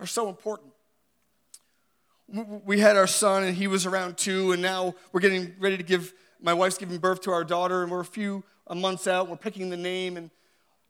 are 0.00 0.06
so 0.06 0.30
important. 0.30 0.72
We 2.64 2.80
had 2.80 2.96
our 2.96 3.06
son 3.06 3.44
and 3.44 3.54
he 3.54 3.66
was 3.66 3.84
around 3.84 4.16
two, 4.16 4.52
and 4.52 4.62
now 4.62 4.94
we're 5.12 5.20
getting 5.20 5.52
ready 5.58 5.76
to 5.76 5.82
give, 5.82 6.14
my 6.40 6.54
wife's 6.54 6.78
giving 6.78 6.96
birth 6.96 7.20
to 7.22 7.32
our 7.32 7.44
daughter, 7.44 7.82
and 7.82 7.92
we're 7.92 8.00
a 8.00 8.04
few 8.04 8.42
months 8.74 9.06
out, 9.06 9.28
we're 9.28 9.36
picking 9.36 9.68
the 9.68 9.76
name, 9.76 10.16
and 10.16 10.30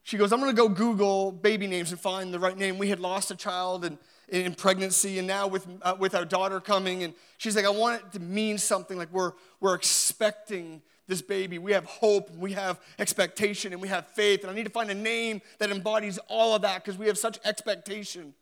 she 0.05 0.17
goes, 0.17 0.33
I'm 0.33 0.39
gonna 0.39 0.53
go 0.53 0.69
Google 0.69 1.33
baby 1.33 1.67
names 1.67 1.91
and 1.91 1.99
find 1.99 2.33
the 2.33 2.39
right 2.39 2.57
name. 2.57 2.79
We 2.79 2.89
had 2.89 3.01
lost 3.01 3.33
a 3.33 3.37
child, 3.37 3.85
and 3.85 3.99
in 4.29 4.55
pregnancy 4.55 5.19
and 5.19 5.27
now 5.27 5.47
with, 5.47 5.67
uh, 5.83 5.95
with 5.99 6.15
our 6.15 6.25
daughter 6.25 6.61
coming. 6.61 7.03
And 7.03 7.15
she's 7.39 7.55
like, 7.55 7.65
I 7.65 7.71
want 7.71 8.03
it 8.03 8.13
to 8.13 8.21
mean 8.21 8.59
something 8.59 8.99
like 8.99 9.13
we're, 9.13 9.33
we're 9.61 9.75
expecting 9.75 10.83
this 11.07 11.23
baby. 11.23 11.59
We 11.59 11.73
have 11.73 11.85
hope, 11.85 12.31
we 12.37 12.53
have 12.53 12.81
expectation, 12.99 13.73
and 13.73 13.81
we 13.81 13.89
have 13.89 14.07
faith. 14.09 14.43
And 14.43 14.51
I 14.51 14.55
need 14.55 14.65
to 14.65 14.71
find 14.71 14.91
a 14.91 14.95
name 14.95 15.41
that 15.59 15.71
embodies 15.71 16.19
all 16.29 16.55
of 16.55 16.63
that 16.63 16.83
because 16.83 16.99
we 16.99 17.07
have 17.07 17.19
such 17.19 17.39
expectation 17.45 18.35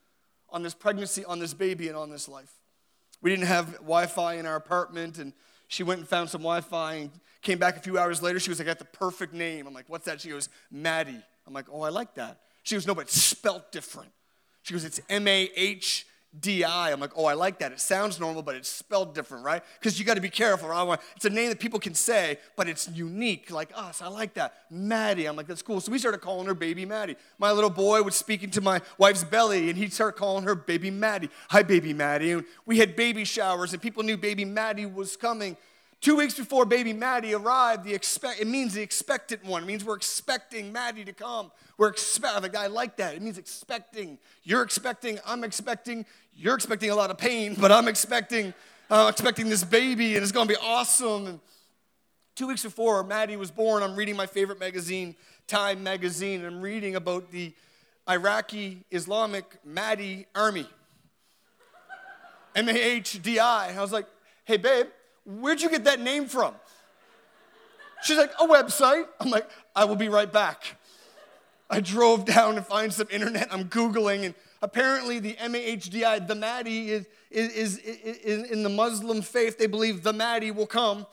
on 0.48 0.62
this 0.62 0.74
pregnancy, 0.74 1.24
on 1.24 1.38
this 1.38 1.52
baby, 1.52 1.88
and 1.88 1.96
on 1.96 2.10
this 2.10 2.28
life. 2.28 2.52
We 3.20 3.30
didn't 3.30 3.46
have 3.46 3.72
Wi 3.74 4.06
Fi 4.06 4.34
in 4.34 4.46
our 4.46 4.56
apartment, 4.56 5.18
and 5.18 5.32
she 5.68 5.82
went 5.82 6.00
and 6.00 6.08
found 6.08 6.30
some 6.30 6.42
Wi 6.42 6.60
Fi 6.60 6.94
and 6.94 7.10
came 7.42 7.58
back 7.58 7.76
a 7.76 7.80
few 7.80 7.98
hours 7.98 8.22
later. 8.22 8.40
She 8.40 8.50
was 8.50 8.58
like, 8.58 8.68
I 8.68 8.70
got 8.70 8.78
the 8.78 8.84
perfect 8.86 9.34
name. 9.34 9.66
I'm 9.66 9.74
like, 9.74 9.88
what's 9.88 10.06
that? 10.06 10.20
She 10.20 10.30
goes, 10.30 10.48
Maddie. 10.70 11.20
I'm 11.46 11.52
like, 11.52 11.66
oh, 11.70 11.82
I 11.82 11.90
like 11.90 12.14
that. 12.14 12.40
She 12.62 12.74
goes, 12.74 12.86
no, 12.86 12.94
but 12.94 13.02
it's 13.02 13.20
spelt 13.20 13.70
different. 13.70 14.10
She 14.64 14.72
goes, 14.72 14.84
it's 14.84 15.00
M 15.10 15.28
A 15.28 15.50
H 15.54 16.06
D 16.40 16.64
I. 16.64 16.90
I'm 16.90 16.98
like, 16.98 17.12
oh, 17.16 17.26
I 17.26 17.34
like 17.34 17.58
that. 17.58 17.70
It 17.70 17.80
sounds 17.80 18.18
normal, 18.18 18.40
but 18.42 18.54
it's 18.54 18.68
spelled 18.68 19.14
different, 19.14 19.44
right? 19.44 19.62
Because 19.78 19.98
you 19.98 20.06
got 20.06 20.14
to 20.14 20.22
be 20.22 20.30
careful. 20.30 20.70
Right? 20.70 20.98
It's 21.16 21.26
a 21.26 21.30
name 21.30 21.50
that 21.50 21.60
people 21.60 21.78
can 21.78 21.94
say, 21.94 22.38
but 22.56 22.66
it's 22.66 22.88
unique, 22.88 23.50
like 23.50 23.72
ah, 23.76 23.90
us. 23.90 24.00
I 24.00 24.08
like 24.08 24.32
that. 24.34 24.54
Maddie. 24.70 25.26
I'm 25.26 25.36
like, 25.36 25.46
that's 25.46 25.60
cool. 25.60 25.82
So 25.82 25.92
we 25.92 25.98
started 25.98 26.22
calling 26.22 26.46
her 26.46 26.54
Baby 26.54 26.86
Maddie. 26.86 27.16
My 27.38 27.52
little 27.52 27.68
boy 27.68 28.02
would 28.02 28.14
speak 28.14 28.42
into 28.42 28.62
my 28.62 28.80
wife's 28.96 29.22
belly, 29.22 29.68
and 29.68 29.78
he'd 29.78 29.92
start 29.92 30.16
calling 30.16 30.44
her 30.44 30.54
Baby 30.54 30.90
Maddie. 30.90 31.28
Hi, 31.50 31.62
Baby 31.62 31.92
Maddie. 31.92 32.32
And 32.32 32.44
we 32.64 32.78
had 32.78 32.96
baby 32.96 33.24
showers, 33.24 33.74
and 33.74 33.82
people 33.82 34.02
knew 34.02 34.16
Baby 34.16 34.46
Maddie 34.46 34.86
was 34.86 35.16
coming. 35.16 35.58
Two 36.04 36.16
weeks 36.16 36.34
before 36.34 36.66
baby 36.66 36.92
Maddie 36.92 37.32
arrived, 37.32 37.82
the 37.82 37.94
expect, 37.94 38.38
it 38.38 38.46
means 38.46 38.74
the 38.74 38.82
expectant 38.82 39.42
one. 39.42 39.62
It 39.62 39.66
means 39.66 39.86
we're 39.86 39.96
expecting 39.96 40.70
Maddie 40.70 41.02
to 41.02 41.14
come. 41.14 41.50
We're 41.78 41.88
expect, 41.88 42.42
the 42.42 42.50
guy 42.50 42.66
like 42.66 42.98
that. 42.98 43.14
It 43.14 43.22
means 43.22 43.38
expecting. 43.38 44.18
You're 44.42 44.60
expecting, 44.60 45.18
I'm 45.26 45.44
expecting, 45.44 46.04
you're 46.36 46.56
expecting 46.56 46.90
a 46.90 46.94
lot 46.94 47.10
of 47.10 47.16
pain, 47.16 47.56
but 47.58 47.72
I'm 47.72 47.88
expecting 47.88 48.52
I'm 48.90 49.08
expecting 49.08 49.48
this 49.48 49.64
baby 49.64 50.14
and 50.14 50.22
it's 50.22 50.30
gonna 50.30 50.46
be 50.46 50.58
awesome. 50.62 51.26
And 51.26 51.40
two 52.34 52.48
weeks 52.48 52.62
before 52.62 53.02
Maddie 53.02 53.38
was 53.38 53.50
born, 53.50 53.82
I'm 53.82 53.96
reading 53.96 54.14
my 54.14 54.26
favorite 54.26 54.60
magazine, 54.60 55.16
Time 55.46 55.82
Magazine, 55.82 56.44
and 56.44 56.54
I'm 56.56 56.60
reading 56.60 56.96
about 56.96 57.30
the 57.30 57.54
Iraqi 58.10 58.84
Islamic 58.90 59.56
Mahdi 59.64 60.26
Army. 60.34 60.68
M 62.54 62.68
A 62.68 62.72
H 62.72 63.22
D 63.22 63.38
I. 63.38 63.74
I 63.74 63.80
was 63.80 63.90
like, 63.90 64.06
hey, 64.44 64.58
babe, 64.58 64.88
where'd 65.24 65.60
you 65.60 65.70
get 65.70 65.84
that 65.84 66.00
name 66.00 66.26
from? 66.26 66.54
She's 68.02 68.18
like, 68.18 68.32
a 68.38 68.46
website. 68.46 69.06
I'm 69.20 69.30
like, 69.30 69.48
I 69.74 69.84
will 69.86 69.96
be 69.96 70.08
right 70.08 70.30
back. 70.30 70.76
I 71.70 71.80
drove 71.80 72.26
down 72.26 72.56
to 72.56 72.62
find 72.62 72.92
some 72.92 73.08
internet. 73.10 73.48
I'm 73.50 73.64
Googling, 73.64 74.24
and 74.26 74.34
apparently 74.60 75.18
the 75.18 75.34
MAHDI, 75.34 76.26
the 76.28 76.34
Mahdi, 76.34 76.90
is, 76.90 77.06
is, 77.30 77.78
is, 77.78 77.78
is, 77.78 78.50
in 78.50 78.62
the 78.62 78.68
Muslim 78.68 79.22
faith. 79.22 79.58
They 79.58 79.66
believe 79.66 80.02
the 80.02 80.12
Mahdi 80.12 80.50
will 80.50 80.66
come 80.66 81.06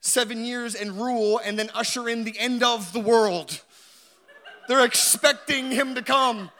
seven 0.00 0.44
years 0.44 0.74
and 0.74 0.92
rule 1.00 1.40
and 1.44 1.58
then 1.58 1.70
usher 1.74 2.08
in 2.08 2.24
the 2.24 2.38
end 2.38 2.62
of 2.62 2.92
the 2.92 3.00
world. 3.00 3.62
They're 4.68 4.84
expecting 4.84 5.70
him 5.70 5.94
to 5.94 6.02
come 6.02 6.50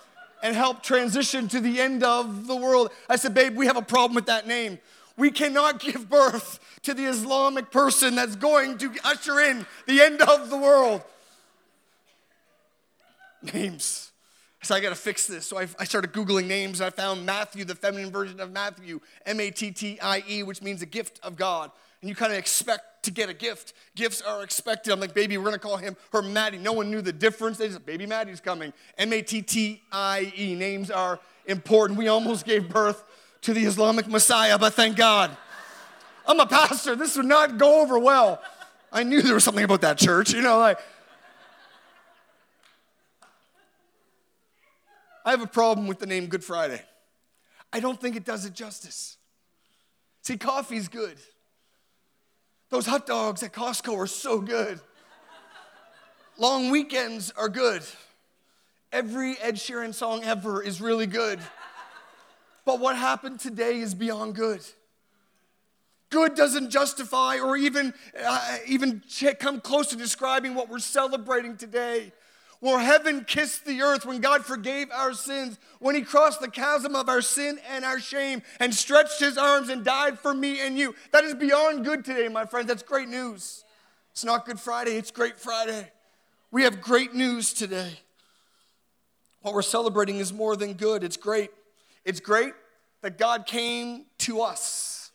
and 0.43 0.57
help 0.57 0.83
transition 0.83 1.49
to 1.49 1.61
the 1.61 1.81
end 1.81 2.03
of 2.03 2.47
the 2.47 2.57
world. 2.57 2.91
I 3.09 3.17
said, 3.17 3.35
babe, 3.35 3.57
we 3.57 3.67
have 3.67 3.77
a 3.77 3.83
problem 3.83 4.15
with 4.15 4.27
that 4.27 4.47
name. 4.47 4.79
We 5.21 5.31
cannot 5.31 5.81
give 5.81 6.09
birth 6.09 6.59
to 6.83 6.95
the 6.95 7.05
Islamic 7.05 7.71
person 7.71 8.15
that's 8.15 8.37
going 8.37 8.79
to 8.79 8.91
usher 9.05 9.39
in 9.39 9.67
the 9.87 10.01
end 10.01 10.23
of 10.23 10.49
the 10.49 10.57
world. 10.57 11.03
Names. 13.53 14.13
So 14.63 14.75
I 14.75 14.81
got 14.81 14.89
to 14.89 14.95
fix 14.95 15.27
this. 15.27 15.45
So 15.45 15.59
I, 15.59 15.69
I, 15.79 15.85
started 15.85 16.15
Googling 16.15 16.47
names 16.47 16.81
and 16.81 16.87
I 16.87 16.91
found 16.91 17.27
Matthew, 17.27 17.67
the 17.67 17.75
feminine 17.75 18.11
version 18.11 18.41
of 18.41 18.51
Matthew, 18.51 19.01
M 19.27 19.41
A 19.41 19.51
T 19.51 19.71
T 19.71 19.99
I 20.01 20.25
E, 20.27 20.43
which 20.43 20.63
means 20.63 20.81
a 20.81 20.87
gift 20.87 21.21
of 21.23 21.37
God. 21.37 21.71
And 22.01 22.09
you 22.09 22.15
kind 22.15 22.33
of 22.33 22.39
expect 22.39 23.03
to 23.03 23.11
get 23.11 23.29
a 23.29 23.35
gift. 23.35 23.75
Gifts 23.95 24.23
are 24.23 24.43
expected. 24.43 24.91
I'm 24.91 25.01
like, 25.01 25.13
baby, 25.13 25.37
we're 25.37 25.45
going 25.45 25.53
to 25.53 25.61
call 25.61 25.77
him 25.77 25.99
her 26.13 26.23
Maddie. 26.23 26.57
No 26.57 26.73
one 26.73 26.91
knew 26.91 27.03
the 27.03 27.13
difference. 27.13 27.59
They 27.59 27.69
just, 27.69 27.85
baby 27.85 28.07
Maddie's 28.07 28.41
coming. 28.41 28.73
M 28.97 29.13
A 29.13 29.21
T 29.21 29.43
T 29.43 29.83
I 29.93 30.33
E. 30.35 30.55
Names 30.55 30.91
are 30.91 31.21
important. 31.45 31.99
We 31.99 32.09
almost 32.09 32.47
gave 32.47 32.71
birth 32.71 33.05
to 33.43 33.55
the 33.55 33.65
Islamic 33.65 34.07
Messiah, 34.07 34.59
but 34.59 34.75
thank 34.75 34.97
God. 34.97 35.37
I'm 36.27 36.39
a 36.41 36.47
pastor. 36.47 36.95
This 36.95 37.17
would 37.17 37.27
not 37.27 37.59
go 37.59 37.81
over 37.83 37.99
well. 37.99 38.43
I 38.93 39.03
knew 39.03 39.23
there 39.23 39.35
was 39.35 39.45
something 39.45 39.65
about 39.65 39.81
that 39.83 39.99
church, 39.99 40.33
you 40.33 40.43
know, 40.43 40.59
like. 40.59 40.79
I 45.25 45.31
have 45.31 45.43
a 45.43 45.47
problem 45.47 45.87
with 45.87 45.99
the 45.99 46.07
name 46.07 46.27
Good 46.27 46.45
Friday. 46.45 46.81
I 47.73 47.81
don't 47.81 48.01
think 48.01 48.17
it 48.17 48.25
does 48.25 48.45
it 48.45 48.55
justice. 48.55 49.17
See, 50.23 50.37
coffee's 50.37 50.89
good. 50.89 51.17
Those 52.71 52.87
hot 52.87 53.07
dogs 53.07 53.43
at 53.43 53.53
Costco 53.53 53.97
are 53.97 54.07
so 54.07 54.41
good. 54.41 54.81
Long 56.39 56.71
weekends 56.71 57.33
are 57.37 57.49
good. 57.49 57.83
Every 58.93 59.37
Ed 59.41 59.57
Sheeran 59.57 59.95
song 59.95 60.25
ever 60.25 60.63
is 60.63 60.81
really 60.81 61.07
good. 61.07 61.39
But 62.71 62.79
what 62.79 62.97
happened 62.97 63.41
today 63.41 63.81
is 63.81 63.97
beyond 63.97 64.37
good. 64.37 64.61
Good 66.09 66.37
doesn't 66.37 66.71
justify 66.71 67.41
or 67.41 67.57
even, 67.57 67.93
uh, 68.17 68.59
even 68.65 69.03
come 69.41 69.61
close 69.61 69.89
to 69.89 69.97
describing 69.97 70.55
what 70.55 70.69
we're 70.69 70.79
celebrating 70.79 71.57
today. 71.57 72.13
Where 72.61 72.79
heaven 72.79 73.25
kissed 73.25 73.65
the 73.65 73.83
earth 73.83 74.07
when 74.07 74.21
God 74.21 74.47
forgave 74.47 74.89
our 74.93 75.15
sins, 75.15 75.59
when 75.81 75.97
He 75.97 76.03
crossed 76.03 76.41
the 76.41 76.49
chasm 76.49 76.95
of 76.95 77.09
our 77.09 77.21
sin 77.21 77.59
and 77.69 77.85
our 77.85 77.99
shame 77.99 78.41
and 78.61 78.73
stretched 78.73 79.19
His 79.19 79.37
arms 79.37 79.69
and 79.69 79.85
died 79.85 80.17
for 80.17 80.33
me 80.33 80.61
and 80.65 80.79
you. 80.79 80.95
That 81.11 81.25
is 81.25 81.35
beyond 81.35 81.85
good 81.85 82.05
today, 82.05 82.29
my 82.29 82.45
friends. 82.45 82.69
That's 82.69 82.85
great 82.85 83.09
news. 83.09 83.65
It's 84.13 84.25
not 84.25 84.47
Good 84.47 84.61
Friday, 84.61 84.93
it's 84.93 85.11
Great 85.11 85.41
Friday. 85.41 85.91
We 86.53 86.63
have 86.63 86.81
great 86.81 87.15
news 87.15 87.53
today. 87.53 87.99
What 89.43 89.55
we're 89.55 89.63
celebrating 89.63 90.19
is 90.19 90.33
more 90.33 90.55
than 90.55 90.75
good, 90.75 91.03
it's 91.03 91.17
great. 91.17 91.51
It's 92.05 92.21
great 92.21 92.55
that 93.03 93.19
God 93.19 93.47
came 93.47 94.07
to 94.19 94.43
us. 94.43 95.11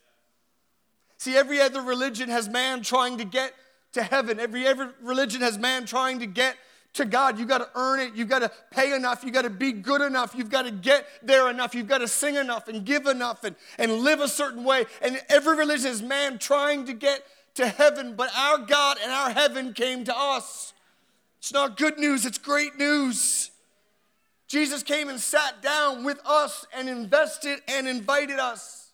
See, 1.17 1.35
every 1.35 1.59
other 1.59 1.81
religion 1.81 2.29
has 2.29 2.47
man 2.47 2.81
trying 2.81 3.17
to 3.17 3.25
get 3.25 3.53
to 3.93 4.03
heaven. 4.03 4.39
Every, 4.39 4.65
every 4.65 4.87
religion 5.01 5.41
has 5.41 5.57
man 5.57 5.85
trying 5.85 6.19
to 6.19 6.27
get 6.27 6.55
to 6.93 7.05
God. 7.05 7.39
You've 7.39 7.47
got 7.47 7.59
to 7.59 7.69
earn 7.75 7.99
it. 7.99 8.15
You've 8.15 8.29
got 8.29 8.39
to 8.39 8.51
pay 8.71 8.95
enough. 8.95 9.23
You've 9.23 9.33
got 9.33 9.43
to 9.43 9.49
be 9.49 9.71
good 9.71 10.01
enough. 10.01 10.33
You've 10.35 10.49
got 10.49 10.63
to 10.63 10.71
get 10.71 11.07
there 11.23 11.49
enough. 11.49 11.75
You've 11.75 11.87
got 11.87 11.99
to 11.99 12.07
sing 12.07 12.35
enough 12.35 12.67
and 12.67 12.85
give 12.85 13.05
enough 13.05 13.43
and, 13.43 13.55
and 13.77 13.91
live 13.99 14.19
a 14.19 14.27
certain 14.27 14.63
way. 14.63 14.85
And 15.01 15.21
every 15.29 15.57
religion 15.57 15.91
is 15.91 16.01
man 16.01 16.37
trying 16.37 16.85
to 16.85 16.93
get 16.93 17.23
to 17.55 17.67
heaven, 17.67 18.15
but 18.15 18.29
our 18.37 18.59
God 18.59 18.97
and 19.01 19.11
our 19.11 19.31
heaven 19.31 19.73
came 19.73 20.03
to 20.05 20.17
us. 20.17 20.73
It's 21.39 21.53
not 21.53 21.77
good 21.77 21.97
news, 21.97 22.25
it's 22.25 22.37
great 22.37 22.77
news. 22.77 23.51
Jesus 24.47 24.83
came 24.83 25.09
and 25.09 25.19
sat 25.19 25.61
down 25.61 26.03
with 26.03 26.19
us 26.25 26.65
and 26.75 26.87
invested 26.87 27.59
and 27.67 27.87
invited 27.87 28.39
us. 28.39 28.91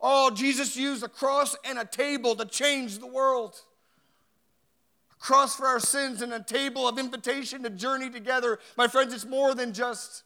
Oh, 0.00 0.30
Jesus 0.30 0.76
used 0.76 1.02
a 1.02 1.08
cross 1.08 1.54
and 1.64 1.78
a 1.78 1.84
table 1.84 2.34
to 2.36 2.44
change 2.44 2.98
the 2.98 3.06
world. 3.06 3.54
A 5.12 5.16
cross 5.16 5.56
for 5.56 5.66
our 5.66 5.80
sins 5.80 6.22
and 6.22 6.32
a 6.32 6.42
table 6.42 6.88
of 6.88 6.98
invitation 6.98 7.62
to 7.62 7.70
journey 7.70 8.10
together. 8.10 8.58
My 8.76 8.88
friends, 8.88 9.12
it's 9.12 9.26
more 9.26 9.54
than 9.54 9.72
just 9.72 10.24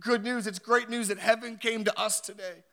good 0.00 0.24
news, 0.24 0.46
it's 0.46 0.58
great 0.58 0.88
news 0.88 1.08
that 1.08 1.18
heaven 1.18 1.56
came 1.56 1.84
to 1.84 2.00
us 2.00 2.20
today. 2.20 2.64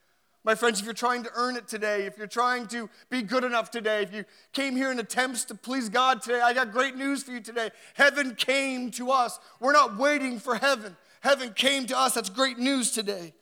My 0.44 0.56
friends, 0.56 0.80
if 0.80 0.86
you're 0.86 0.94
trying 0.94 1.24
to 1.24 1.30
earn 1.36 1.56
it 1.56 1.68
today, 1.68 2.06
if 2.06 2.18
you're 2.18 2.26
trying 2.26 2.66
to 2.68 2.90
be 3.12 3.22
good 3.22 3.44
enough 3.44 3.70
today, 3.70 4.02
if 4.02 4.12
you 4.12 4.26
came 4.54 4.76
here 4.76 4.92
in 4.92 4.98
attempts 4.98 5.46
to 5.46 5.56
please 5.56 5.88
God 5.88 6.22
today, 6.22 6.42
I 6.42 6.54
got 6.54 6.72
great 6.72 6.96
news 6.96 7.22
for 7.22 7.32
you 7.32 7.42
today. 7.42 7.70
Heaven 7.94 8.34
came 8.34 8.90
to 8.92 9.12
us. 9.12 9.40
We're 9.60 9.74
not 9.74 9.98
waiting 9.98 10.40
for 10.40 10.56
heaven. 10.56 10.98
Heaven 11.20 11.54
came 11.54 11.86
to 11.88 11.98
us. 11.98 12.16
That's 12.16 12.30
great 12.30 12.58
news 12.58 12.92
today. 12.92 13.34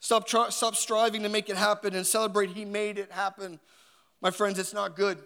Stop, 0.00 0.28
stop 0.28 0.76
striving 0.76 1.22
to 1.22 1.30
make 1.30 1.48
it 1.48 1.56
happen 1.56 1.94
and 1.94 2.06
celebrate 2.06 2.50
He 2.50 2.66
made 2.66 2.98
it 2.98 3.10
happen. 3.10 3.58
My 4.20 4.30
friends, 4.30 4.58
it's 4.58 4.74
not 4.74 4.96
good. 4.96 5.18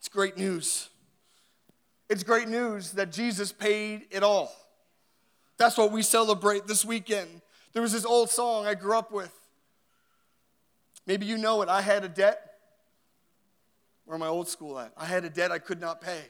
It's 0.00 0.08
great 0.08 0.36
news. 0.36 0.88
It's 2.10 2.24
great 2.24 2.48
news 2.48 2.92
that 2.92 3.12
Jesus 3.12 3.52
paid 3.52 4.06
it 4.10 4.24
all. 4.24 4.52
That's 5.56 5.78
what 5.78 5.92
we 5.92 6.02
celebrate 6.02 6.66
this 6.66 6.84
weekend. 6.84 7.42
There 7.72 7.82
was 7.82 7.92
this 7.92 8.04
old 8.04 8.30
song 8.30 8.66
I 8.66 8.74
grew 8.74 8.98
up 8.98 9.12
with. 9.12 9.32
Maybe 11.06 11.26
you 11.26 11.38
know 11.38 11.62
it. 11.62 11.68
I 11.68 11.80
had 11.80 12.04
a 12.04 12.08
debt. 12.08 12.42
Where 14.04 14.18
my 14.18 14.28
old 14.28 14.48
school 14.48 14.78
at? 14.78 14.92
I 14.96 15.04
had 15.04 15.24
a 15.24 15.30
debt 15.30 15.50
I 15.50 15.58
could 15.58 15.80
not 15.80 16.00
pay. 16.00 16.20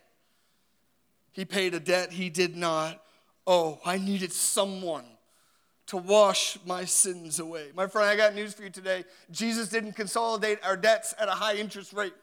He 1.32 1.44
paid 1.44 1.74
a 1.74 1.80
debt 1.80 2.12
he 2.12 2.30
did 2.30 2.56
not 2.56 3.02
owe. 3.46 3.78
I 3.84 3.98
needed 3.98 4.32
someone 4.32 5.04
to 5.86 5.96
wash 5.96 6.58
my 6.66 6.84
sins 6.84 7.38
away. 7.38 7.68
My 7.74 7.86
friend, 7.86 8.08
I 8.08 8.16
got 8.16 8.34
news 8.34 8.54
for 8.54 8.62
you 8.62 8.70
today. 8.70 9.04
Jesus 9.30 9.68
didn't 9.68 9.92
consolidate 9.92 10.58
our 10.64 10.76
debts 10.76 11.14
at 11.18 11.28
a 11.28 11.32
high 11.32 11.56
interest 11.56 11.92
rate. 11.92 12.14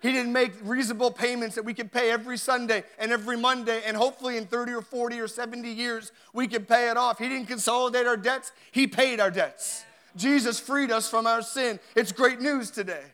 He 0.00 0.12
didn't 0.12 0.32
make 0.32 0.52
reasonable 0.62 1.10
payments 1.10 1.56
that 1.56 1.64
we 1.64 1.74
could 1.74 1.90
pay 1.90 2.10
every 2.12 2.38
Sunday 2.38 2.84
and 3.00 3.10
every 3.10 3.36
Monday, 3.36 3.82
and 3.84 3.96
hopefully 3.96 4.36
in 4.36 4.46
30 4.46 4.72
or 4.72 4.82
40 4.82 5.18
or 5.18 5.26
70 5.26 5.68
years, 5.68 6.12
we 6.32 6.46
could 6.46 6.68
pay 6.68 6.88
it 6.88 6.96
off. 6.96 7.18
He 7.18 7.28
didn't 7.28 7.48
consolidate 7.48 8.06
our 8.06 8.16
debts, 8.16 8.52
He 8.70 8.86
paid 8.86 9.18
our 9.18 9.30
debts. 9.30 9.84
Jesus 10.18 10.60
freed 10.60 10.90
us 10.90 11.08
from 11.08 11.26
our 11.26 11.40
sin. 11.40 11.80
It's 11.94 12.12
great 12.12 12.40
news 12.40 12.70
today. 12.70 13.04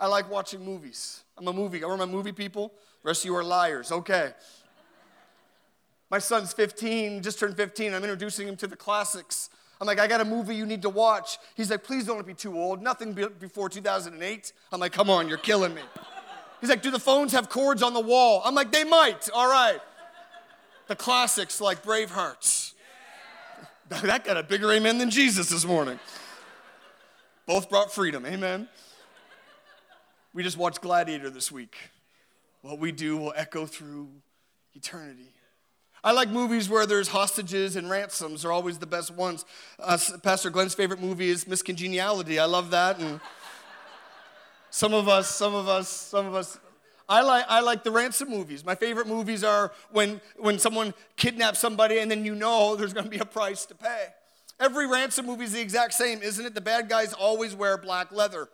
I 0.00 0.06
like 0.06 0.30
watching 0.30 0.64
movies. 0.64 1.22
I'm 1.36 1.48
a 1.48 1.52
movie. 1.52 1.84
I 1.84 1.88
remember 1.88 2.16
movie 2.16 2.32
people. 2.32 2.72
The 3.02 3.08
rest 3.08 3.22
of 3.22 3.26
you 3.26 3.36
are 3.36 3.44
liars. 3.44 3.92
Okay. 3.92 4.32
My 6.10 6.18
son's 6.18 6.52
15, 6.52 7.22
just 7.22 7.38
turned 7.38 7.56
15. 7.56 7.92
I'm 7.92 8.02
introducing 8.02 8.46
him 8.46 8.56
to 8.56 8.66
the 8.66 8.76
classics. 8.76 9.50
I'm 9.80 9.86
like, 9.86 9.98
I 9.98 10.06
got 10.06 10.20
a 10.20 10.24
movie 10.24 10.54
you 10.54 10.66
need 10.66 10.82
to 10.82 10.90
watch. 10.90 11.38
He's 11.56 11.70
like, 11.70 11.82
please 11.82 12.06
don't 12.06 12.24
be 12.24 12.34
too 12.34 12.56
old. 12.56 12.80
Nothing 12.80 13.12
before 13.12 13.68
2008. 13.68 14.52
I'm 14.70 14.80
like, 14.80 14.92
come 14.92 15.10
on, 15.10 15.28
you're 15.28 15.38
killing 15.38 15.74
me. 15.74 15.82
He's 16.60 16.70
like, 16.70 16.82
do 16.82 16.90
the 16.90 17.00
phones 17.00 17.32
have 17.32 17.48
cords 17.48 17.82
on 17.82 17.92
the 17.92 18.00
wall? 18.00 18.40
I'm 18.44 18.54
like, 18.54 18.70
they 18.70 18.84
might. 18.84 19.28
All 19.34 19.50
right. 19.50 19.80
The 20.86 20.96
classics 20.96 21.60
like 21.60 21.82
Bravehearts. 21.82 22.73
That 23.88 24.24
got 24.24 24.36
a 24.36 24.42
bigger 24.42 24.72
amen 24.72 24.98
than 24.98 25.10
Jesus 25.10 25.50
this 25.50 25.64
morning. 25.64 25.98
Both 27.46 27.68
brought 27.68 27.92
freedom, 27.92 28.24
amen. 28.24 28.68
We 30.32 30.42
just 30.42 30.56
watched 30.56 30.80
Gladiator 30.80 31.28
this 31.30 31.52
week. 31.52 31.76
What 32.62 32.78
we 32.78 32.92
do 32.92 33.18
will 33.18 33.34
echo 33.36 33.66
through 33.66 34.08
eternity. 34.72 35.28
I 36.02 36.12
like 36.12 36.30
movies 36.30 36.68
where 36.68 36.86
there's 36.86 37.08
hostages 37.08 37.76
and 37.76 37.88
ransoms. 37.90 38.42
They're 38.42 38.52
always 38.52 38.78
the 38.78 38.86
best 38.86 39.10
ones. 39.10 39.44
Uh, 39.78 39.98
Pastor 40.22 40.50
Glenn's 40.50 40.74
favorite 40.74 41.00
movie 41.00 41.28
is 41.28 41.46
Miss 41.46 41.62
Congeniality. 41.62 42.38
I 42.38 42.46
love 42.46 42.70
that. 42.70 42.98
And 42.98 43.20
some 44.70 44.94
of 44.94 45.08
us, 45.08 45.28
some 45.28 45.54
of 45.54 45.68
us, 45.68 45.88
some 45.88 46.26
of 46.26 46.34
us 46.34 46.58
I 47.08 47.22
like, 47.22 47.44
I 47.48 47.60
like 47.60 47.84
the 47.84 47.90
ransom 47.90 48.30
movies. 48.30 48.64
My 48.64 48.74
favorite 48.74 49.06
movies 49.06 49.44
are 49.44 49.72
when, 49.90 50.20
when 50.36 50.58
someone 50.58 50.94
kidnaps 51.16 51.58
somebody 51.58 51.98
and 51.98 52.10
then 52.10 52.24
you 52.24 52.34
know 52.34 52.76
there's 52.76 52.92
going 52.92 53.04
to 53.04 53.10
be 53.10 53.18
a 53.18 53.26
price 53.26 53.66
to 53.66 53.74
pay. 53.74 54.06
Every 54.58 54.86
ransom 54.86 55.26
movie 55.26 55.44
is 55.44 55.52
the 55.52 55.60
exact 55.60 55.94
same, 55.94 56.22
isn't 56.22 56.44
it? 56.44 56.54
The 56.54 56.60
bad 56.60 56.88
guys 56.88 57.12
always 57.12 57.54
wear 57.54 57.76
black 57.76 58.12
leather. 58.12 58.48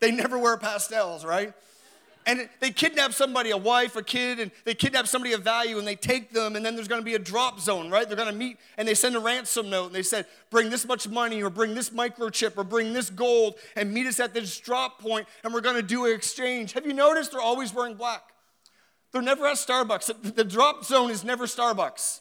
They 0.00 0.10
never 0.10 0.38
wear 0.38 0.56
pastels, 0.56 1.24
right? 1.24 1.52
And 2.24 2.48
they 2.60 2.70
kidnap 2.70 3.12
somebody, 3.12 3.50
a 3.50 3.56
wife, 3.56 3.96
a 3.96 4.02
kid, 4.02 4.38
and 4.38 4.52
they 4.64 4.74
kidnap 4.74 5.08
somebody 5.08 5.32
of 5.32 5.42
value 5.42 5.78
and 5.78 5.86
they 5.86 5.96
take 5.96 6.32
them, 6.32 6.54
and 6.54 6.64
then 6.64 6.76
there's 6.76 6.86
gonna 6.86 7.02
be 7.02 7.14
a 7.14 7.18
drop 7.18 7.58
zone, 7.58 7.90
right? 7.90 8.06
They're 8.06 8.16
gonna 8.16 8.32
meet 8.32 8.58
and 8.76 8.86
they 8.86 8.94
send 8.94 9.16
a 9.16 9.20
ransom 9.20 9.70
note 9.70 9.86
and 9.86 9.94
they 9.94 10.02
said, 10.02 10.26
bring 10.50 10.70
this 10.70 10.86
much 10.86 11.08
money 11.08 11.42
or 11.42 11.50
bring 11.50 11.74
this 11.74 11.90
microchip 11.90 12.56
or 12.56 12.64
bring 12.64 12.92
this 12.92 13.10
gold 13.10 13.56
and 13.74 13.92
meet 13.92 14.06
us 14.06 14.20
at 14.20 14.34
this 14.34 14.58
drop 14.58 15.00
point 15.00 15.26
and 15.42 15.52
we're 15.52 15.60
gonna 15.60 15.82
do 15.82 16.06
an 16.06 16.12
exchange. 16.12 16.72
Have 16.72 16.86
you 16.86 16.94
noticed 16.94 17.32
they're 17.32 17.40
always 17.40 17.74
wearing 17.74 17.94
black? 17.94 18.22
They're 19.10 19.20
never 19.20 19.46
at 19.46 19.56
Starbucks. 19.56 20.34
The 20.34 20.44
drop 20.44 20.84
zone 20.84 21.10
is 21.10 21.24
never 21.24 21.46
Starbucks. 21.46 22.20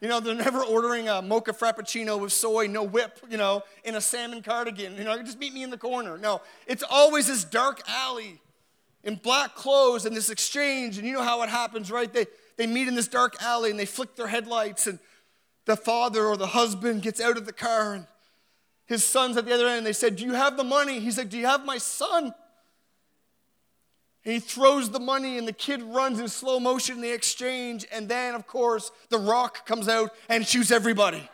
You 0.00 0.08
know, 0.08 0.20
they're 0.20 0.34
never 0.34 0.62
ordering 0.62 1.08
a 1.08 1.20
mocha 1.20 1.52
frappuccino 1.52 2.18
with 2.18 2.32
soy, 2.32 2.66
no 2.66 2.82
whip, 2.82 3.18
you 3.28 3.36
know, 3.36 3.62
in 3.84 3.96
a 3.96 4.00
salmon 4.00 4.42
cardigan. 4.42 4.96
You 4.96 5.04
know, 5.04 5.22
just 5.22 5.38
meet 5.38 5.52
me 5.52 5.62
in 5.62 5.70
the 5.70 5.76
corner. 5.76 6.16
No, 6.16 6.40
it's 6.66 6.82
always 6.88 7.26
this 7.26 7.44
dark 7.44 7.82
alley 7.86 8.40
in 9.04 9.16
black 9.16 9.54
clothes 9.54 10.04
and 10.04 10.16
this 10.16 10.30
exchange. 10.30 10.98
And 10.98 11.06
you 11.06 11.12
know 11.12 11.22
how 11.22 11.42
it 11.42 11.48
happens, 11.48 11.90
right? 11.90 12.12
They, 12.12 12.26
they 12.56 12.66
meet 12.66 12.88
in 12.88 12.94
this 12.94 13.08
dark 13.08 13.42
alley 13.42 13.70
and 13.70 13.78
they 13.78 13.86
flick 13.86 14.16
their 14.16 14.26
headlights, 14.26 14.86
and 14.86 14.98
the 15.64 15.76
father 15.76 16.26
or 16.26 16.36
the 16.36 16.48
husband 16.48 17.02
gets 17.02 17.20
out 17.20 17.36
of 17.36 17.46
the 17.46 17.52
car, 17.52 17.94
and 17.94 18.06
his 18.86 19.04
son's 19.04 19.36
at 19.36 19.46
the 19.46 19.54
other 19.54 19.66
end. 19.66 19.78
And 19.78 19.86
they 19.86 19.92
said, 19.92 20.16
Do 20.16 20.24
you 20.24 20.34
have 20.34 20.56
the 20.56 20.64
money? 20.64 21.00
He's 21.00 21.16
like, 21.16 21.30
Do 21.30 21.38
you 21.38 21.46
have 21.46 21.64
my 21.64 21.78
son? 21.78 22.34
And 24.24 24.34
he 24.34 24.40
throws 24.40 24.90
the 24.90 25.00
money, 25.00 25.38
and 25.38 25.48
the 25.48 25.52
kid 25.52 25.82
runs 25.82 26.20
in 26.20 26.28
slow 26.28 26.60
motion 26.60 26.96
in 26.96 27.00
the 27.00 27.10
exchange. 27.10 27.86
And 27.90 28.06
then, 28.06 28.34
of 28.34 28.46
course, 28.46 28.92
the 29.08 29.18
rock 29.18 29.64
comes 29.64 29.88
out 29.88 30.10
and 30.28 30.46
shoots 30.46 30.70
everybody. 30.70 31.26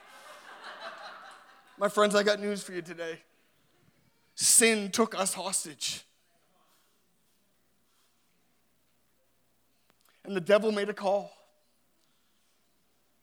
My 1.79 1.89
friends, 1.89 2.15
I 2.15 2.23
got 2.23 2.41
news 2.41 2.63
for 2.63 2.73
you 2.73 2.83
today. 2.83 3.19
Sin 4.37 4.93
took 4.93 5.19
us 5.19 5.35
hostage. 5.35 6.05
And 10.26 10.37
the 10.37 10.40
devil 10.40 10.73
made 10.73 10.88
a 10.88 10.95
call. 10.95 11.33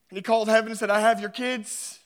And 0.09 0.17
he 0.17 0.21
called 0.21 0.47
heaven 0.47 0.69
and 0.69 0.79
said, 0.79 0.89
I 0.89 1.01
have 1.01 1.19
your 1.19 1.29
kids. 1.29 1.99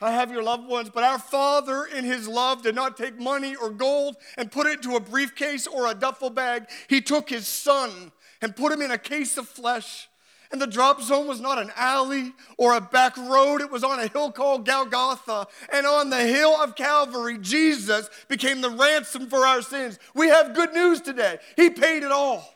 I 0.00 0.12
have 0.12 0.30
your 0.30 0.42
loved 0.42 0.68
ones, 0.68 0.90
but 0.92 1.04
our 1.04 1.18
Father 1.18 1.86
in 1.86 2.04
His 2.04 2.28
love 2.28 2.62
did 2.62 2.74
not 2.74 2.98
take 2.98 3.18
money 3.18 3.56
or 3.56 3.70
gold 3.70 4.16
and 4.36 4.52
put 4.52 4.66
it 4.66 4.84
into 4.84 4.96
a 4.96 5.00
briefcase 5.00 5.66
or 5.66 5.86
a 5.86 5.94
duffel 5.94 6.28
bag. 6.28 6.64
He 6.88 7.00
took 7.00 7.30
His 7.30 7.48
Son 7.48 8.12
and 8.42 8.54
put 8.54 8.72
Him 8.72 8.82
in 8.82 8.90
a 8.90 8.98
case 8.98 9.38
of 9.38 9.48
flesh. 9.48 10.08
And 10.52 10.60
the 10.60 10.66
drop 10.66 11.00
zone 11.00 11.26
was 11.26 11.40
not 11.40 11.58
an 11.58 11.72
alley 11.76 12.32
or 12.58 12.74
a 12.74 12.80
back 12.80 13.16
road, 13.16 13.60
it 13.62 13.70
was 13.70 13.82
on 13.82 13.98
a 13.98 14.06
hill 14.06 14.30
called 14.30 14.66
Golgotha. 14.66 15.46
And 15.72 15.86
on 15.86 16.10
the 16.10 16.24
hill 16.26 16.54
of 16.60 16.76
Calvary, 16.76 17.38
Jesus 17.38 18.10
became 18.28 18.60
the 18.60 18.70
ransom 18.70 19.28
for 19.28 19.46
our 19.46 19.62
sins. 19.62 19.98
We 20.14 20.28
have 20.28 20.54
good 20.54 20.72
news 20.72 21.00
today. 21.00 21.38
He 21.56 21.70
paid 21.70 22.02
it 22.02 22.12
all. 22.12 22.55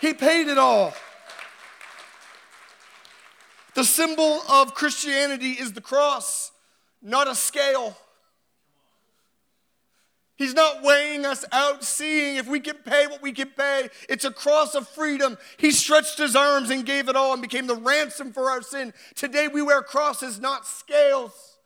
He 0.00 0.12
paid 0.12 0.48
it 0.48 0.58
all. 0.58 0.94
The 3.74 3.84
symbol 3.84 4.40
of 4.48 4.74
Christianity 4.74 5.52
is 5.52 5.72
the 5.72 5.80
cross, 5.80 6.50
not 7.02 7.28
a 7.28 7.34
scale. 7.34 7.96
He's 10.36 10.54
not 10.54 10.82
weighing 10.82 11.24
us 11.24 11.46
out, 11.50 11.82
seeing 11.82 12.36
if 12.36 12.46
we 12.46 12.60
can 12.60 12.76
pay 12.76 13.06
what 13.06 13.22
we 13.22 13.32
can 13.32 13.48
pay. 13.48 13.88
It's 14.08 14.26
a 14.26 14.30
cross 14.30 14.74
of 14.74 14.86
freedom. 14.88 15.38
He 15.56 15.70
stretched 15.70 16.18
his 16.18 16.36
arms 16.36 16.68
and 16.68 16.84
gave 16.84 17.08
it 17.08 17.16
all 17.16 17.32
and 17.32 17.40
became 17.40 17.66
the 17.66 17.76
ransom 17.76 18.32
for 18.32 18.50
our 18.50 18.60
sin. 18.60 18.92
Today 19.14 19.48
we 19.48 19.62
wear 19.62 19.82
crosses, 19.82 20.38
not 20.38 20.66
scales. 20.66 21.58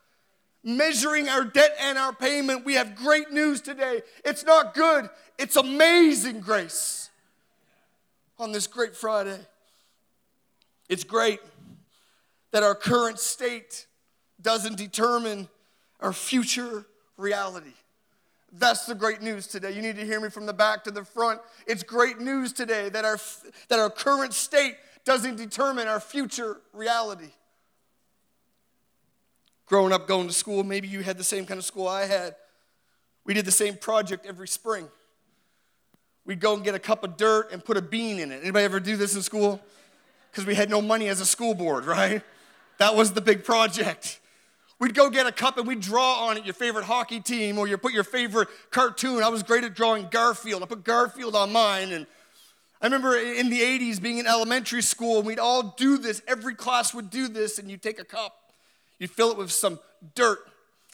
Measuring 0.62 1.28
our 1.28 1.44
debt 1.44 1.74
and 1.80 1.98
our 1.98 2.12
payment, 2.12 2.64
we 2.64 2.74
have 2.74 2.94
great 2.94 3.32
news 3.32 3.60
today. 3.60 4.02
It's 4.24 4.44
not 4.44 4.74
good, 4.74 5.08
it's 5.38 5.56
amazing 5.56 6.40
grace 6.40 6.99
on 8.40 8.52
this 8.52 8.66
great 8.66 8.96
Friday. 8.96 9.38
It's 10.88 11.04
great 11.04 11.40
that 12.52 12.62
our 12.62 12.74
current 12.74 13.18
state 13.18 13.86
doesn't 14.40 14.76
determine 14.76 15.46
our 16.00 16.12
future 16.12 16.86
reality. 17.18 17.74
That's 18.52 18.86
the 18.86 18.94
great 18.94 19.20
news 19.20 19.46
today. 19.46 19.72
You 19.72 19.82
need 19.82 19.96
to 19.96 20.06
hear 20.06 20.20
me 20.20 20.30
from 20.30 20.46
the 20.46 20.54
back 20.54 20.82
to 20.84 20.90
the 20.90 21.04
front. 21.04 21.40
It's 21.66 21.82
great 21.82 22.18
news 22.18 22.52
today 22.52 22.88
that 22.88 23.04
our, 23.04 23.18
that 23.68 23.78
our 23.78 23.90
current 23.90 24.32
state 24.32 24.76
doesn't 25.04 25.36
determine 25.36 25.86
our 25.86 26.00
future 26.00 26.60
reality. 26.72 27.32
Growing 29.66 29.92
up, 29.92 30.08
going 30.08 30.26
to 30.26 30.34
school, 30.34 30.64
maybe 30.64 30.88
you 30.88 31.02
had 31.02 31.18
the 31.18 31.24
same 31.24 31.46
kind 31.46 31.58
of 31.58 31.64
school 31.64 31.86
I 31.86 32.06
had. 32.06 32.34
We 33.24 33.34
did 33.34 33.44
the 33.44 33.52
same 33.52 33.76
project 33.76 34.26
every 34.26 34.48
spring. 34.48 34.88
We'd 36.30 36.38
go 36.38 36.54
and 36.54 36.62
get 36.62 36.76
a 36.76 36.78
cup 36.78 37.02
of 37.02 37.16
dirt 37.16 37.50
and 37.50 37.64
put 37.64 37.76
a 37.76 37.82
bean 37.82 38.20
in 38.20 38.30
it. 38.30 38.42
Anybody 38.42 38.64
ever 38.64 38.78
do 38.78 38.96
this 38.96 39.16
in 39.16 39.22
school? 39.22 39.60
Because 40.30 40.46
we 40.46 40.54
had 40.54 40.70
no 40.70 40.80
money 40.80 41.08
as 41.08 41.20
a 41.20 41.26
school 41.26 41.54
board, 41.54 41.86
right? 41.86 42.22
That 42.78 42.94
was 42.94 43.14
the 43.14 43.20
big 43.20 43.42
project. 43.42 44.20
We'd 44.78 44.94
go 44.94 45.10
get 45.10 45.26
a 45.26 45.32
cup 45.32 45.58
and 45.58 45.66
we'd 45.66 45.80
draw 45.80 46.28
on 46.28 46.36
it 46.36 46.44
your 46.44 46.54
favorite 46.54 46.84
hockey 46.84 47.18
team 47.18 47.58
or 47.58 47.66
you 47.66 47.76
put 47.78 47.92
your 47.92 48.04
favorite 48.04 48.46
cartoon. 48.70 49.24
I 49.24 49.28
was 49.28 49.42
great 49.42 49.64
at 49.64 49.74
drawing 49.74 50.06
Garfield. 50.08 50.62
I 50.62 50.66
put 50.66 50.84
Garfield 50.84 51.34
on 51.34 51.50
mine. 51.50 51.90
And 51.90 52.06
I 52.80 52.86
remember 52.86 53.16
in 53.16 53.50
the 53.50 53.60
80s 53.60 54.00
being 54.00 54.18
in 54.18 54.28
elementary 54.28 54.82
school 54.82 55.16
and 55.18 55.26
we'd 55.26 55.40
all 55.40 55.74
do 55.76 55.98
this. 55.98 56.22
Every 56.28 56.54
class 56.54 56.94
would 56.94 57.10
do 57.10 57.26
this 57.26 57.58
and 57.58 57.68
you'd 57.68 57.82
take 57.82 57.98
a 57.98 58.04
cup, 58.04 58.52
you'd 59.00 59.10
fill 59.10 59.32
it 59.32 59.36
with 59.36 59.50
some 59.50 59.80
dirt, 60.14 60.38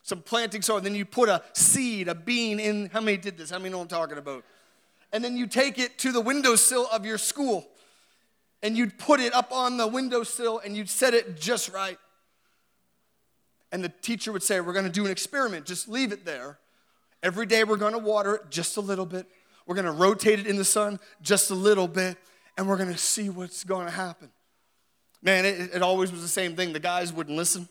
some 0.03 0.23
planting 0.23 0.63
soil, 0.63 0.79
and 0.79 0.87
then 0.87 0.95
you 0.95 1.05
put 1.05 1.29
a 1.29 1.43
seed, 1.53 2.09
a 2.09 2.15
bean 2.15 2.59
in. 2.59 2.89
How 2.91 3.03
many 3.03 3.19
did 3.19 3.37
this? 3.37 3.51
How 3.51 3.59
many 3.59 3.69
know 3.69 3.83
I'm 3.83 3.87
talking 3.87 4.17
about? 4.17 4.43
And 5.13 5.25
then 5.25 5.37
you 5.37 5.47
take 5.47 5.79
it 5.79 5.99
to 6.01 6.13
the 6.13 6.21
windowsill 6.21 6.89
of 6.93 7.07
your 7.07 7.19
school 7.19 7.67
and 8.63 8.77
you'd 8.77 8.99
put 8.99 9.21
it 9.21 9.35
up 9.35 9.53
on 9.53 9.77
the 9.77 9.87
windowsill 9.87 10.59
and 10.59 10.77
you'd 10.77 10.91
set 10.91 11.15
it 11.15 11.39
just 11.39 11.73
right. 11.73 11.99
And 13.73 13.83
the 13.83 13.89
teacher 13.89 14.33
would 14.33 14.43
say, 14.43 14.61
We're 14.61 14.73
to 14.85 14.91
do 14.91 15.05
an 15.05 15.11
experiment, 15.11 15.67
just 15.67 15.89
leave 15.89 16.13
it 16.13 16.25
there. 16.25 16.59
Every 17.23 17.47
day 17.47 17.65
we're 17.65 17.77
to 17.93 17.99
water 17.99 18.37
it 18.37 18.51
just 18.51 18.77
a 18.77 18.81
little 18.81 19.07
bit. 19.07 19.27
We're 19.67 19.75
to 19.87 19.93
rotate 19.93 20.39
it 20.39 20.47
in 20.47 20.57
the 20.57 20.65
sun 20.65 21.01
just 21.23 21.51
a 21.51 21.55
little 21.55 21.89
bit, 21.89 22.17
and 22.57 22.69
we're 22.69 22.77
to 22.93 22.99
see 22.99 23.29
what's 23.29 23.65
to 23.87 23.93
happen. 23.93 24.31
Man, 25.23 25.45
it, 25.45 25.75
it 25.75 25.83
always 25.83 26.13
was 26.13 26.23
the 26.23 26.29
same 26.29 26.55
thing. 26.55 26.73
The 26.73 26.79
guys 26.79 27.13
wouldn't 27.13 27.37
listen. 27.37 27.69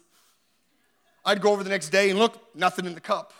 I'd 1.24 1.41
go 1.41 1.52
over 1.54 1.63
the 1.63 1.69
next 1.69 1.89
day 1.89 2.10
and 2.10 2.19
look, 2.19 2.56
nothing 2.56 2.86
in 2.86 2.93
the 2.93 3.02
cup. 3.02 3.34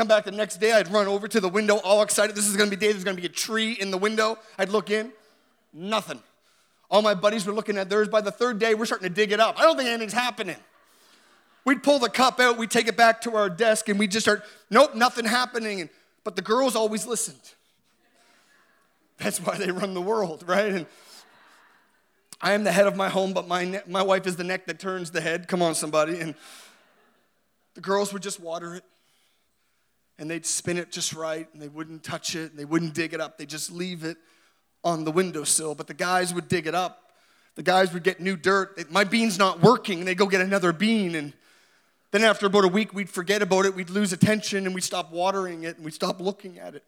Come 0.00 0.08
back 0.08 0.24
the 0.24 0.30
next 0.30 0.56
day, 0.56 0.72
I'd 0.72 0.90
run 0.90 1.08
over 1.08 1.28
to 1.28 1.40
the 1.40 1.48
window 1.50 1.76
all 1.76 2.00
excited. 2.00 2.34
This 2.34 2.46
is 2.46 2.56
gonna 2.56 2.70
be 2.70 2.76
day, 2.76 2.90
there's 2.90 3.04
gonna 3.04 3.20
be 3.20 3.26
a 3.26 3.28
tree 3.28 3.72
in 3.72 3.90
the 3.90 3.98
window. 3.98 4.38
I'd 4.58 4.70
look 4.70 4.88
in, 4.88 5.12
nothing. 5.74 6.22
All 6.90 7.02
my 7.02 7.12
buddies 7.12 7.44
were 7.44 7.52
looking 7.52 7.76
at 7.76 7.90
theirs. 7.90 8.08
By 8.08 8.22
the 8.22 8.30
third 8.30 8.58
day, 8.58 8.74
we're 8.74 8.86
starting 8.86 9.10
to 9.10 9.14
dig 9.14 9.30
it 9.30 9.40
up. 9.40 9.60
I 9.60 9.64
don't 9.64 9.76
think 9.76 9.90
anything's 9.90 10.14
happening. 10.14 10.56
We'd 11.66 11.82
pull 11.82 11.98
the 11.98 12.08
cup 12.08 12.40
out, 12.40 12.56
we'd 12.56 12.70
take 12.70 12.88
it 12.88 12.96
back 12.96 13.20
to 13.20 13.36
our 13.36 13.50
desk, 13.50 13.90
and 13.90 13.98
we'd 13.98 14.10
just 14.10 14.24
start, 14.24 14.42
nope, 14.70 14.94
nothing 14.94 15.26
happening. 15.26 15.82
And, 15.82 15.90
but 16.24 16.34
the 16.34 16.40
girls 16.40 16.74
always 16.74 17.06
listened. 17.06 17.52
That's 19.18 19.36
why 19.36 19.58
they 19.58 19.70
run 19.70 19.92
the 19.92 20.00
world, 20.00 20.44
right? 20.46 20.72
And 20.72 20.86
I 22.40 22.52
am 22.52 22.64
the 22.64 22.72
head 22.72 22.86
of 22.86 22.96
my 22.96 23.10
home, 23.10 23.34
but 23.34 23.46
my, 23.46 23.66
ne- 23.66 23.82
my 23.86 24.02
wife 24.02 24.26
is 24.26 24.36
the 24.36 24.44
neck 24.44 24.64
that 24.64 24.78
turns 24.78 25.10
the 25.10 25.20
head. 25.20 25.46
Come 25.46 25.60
on, 25.60 25.74
somebody. 25.74 26.20
And 26.20 26.34
the 27.74 27.82
girls 27.82 28.14
would 28.14 28.22
just 28.22 28.40
water 28.40 28.76
it, 28.76 28.84
and 30.20 30.30
they'd 30.30 30.44
spin 30.44 30.76
it 30.76 30.92
just 30.92 31.14
right, 31.14 31.48
and 31.52 31.60
they 31.60 31.68
wouldn't 31.68 32.04
touch 32.04 32.36
it, 32.36 32.50
and 32.50 32.58
they 32.58 32.66
wouldn't 32.66 32.94
dig 32.94 33.14
it 33.14 33.20
up. 33.20 33.38
They 33.38 33.46
just 33.46 33.72
leave 33.72 34.04
it 34.04 34.18
on 34.84 35.04
the 35.04 35.10
windowsill, 35.10 35.74
but 35.74 35.86
the 35.86 35.94
guys 35.94 36.34
would 36.34 36.46
dig 36.46 36.66
it 36.66 36.74
up. 36.74 37.10
The 37.56 37.62
guys 37.62 37.92
would 37.94 38.04
get 38.04 38.20
new 38.20 38.36
dirt. 38.36 38.90
My 38.92 39.02
bean's 39.02 39.38
not 39.38 39.62
working, 39.62 39.98
and 39.98 40.06
they'd 40.06 40.18
go 40.18 40.26
get 40.26 40.42
another 40.42 40.72
bean. 40.72 41.14
And 41.14 41.32
then 42.10 42.22
after 42.22 42.46
about 42.46 42.64
a 42.64 42.68
week, 42.68 42.92
we'd 42.92 43.08
forget 43.08 43.40
about 43.40 43.64
it, 43.64 43.74
we'd 43.74 43.88
lose 43.88 44.12
attention, 44.12 44.66
and 44.66 44.74
we'd 44.74 44.84
stop 44.84 45.10
watering 45.10 45.64
it, 45.64 45.76
and 45.76 45.84
we'd 45.86 45.94
stop 45.94 46.20
looking 46.20 46.58
at 46.58 46.74
it. 46.74 46.84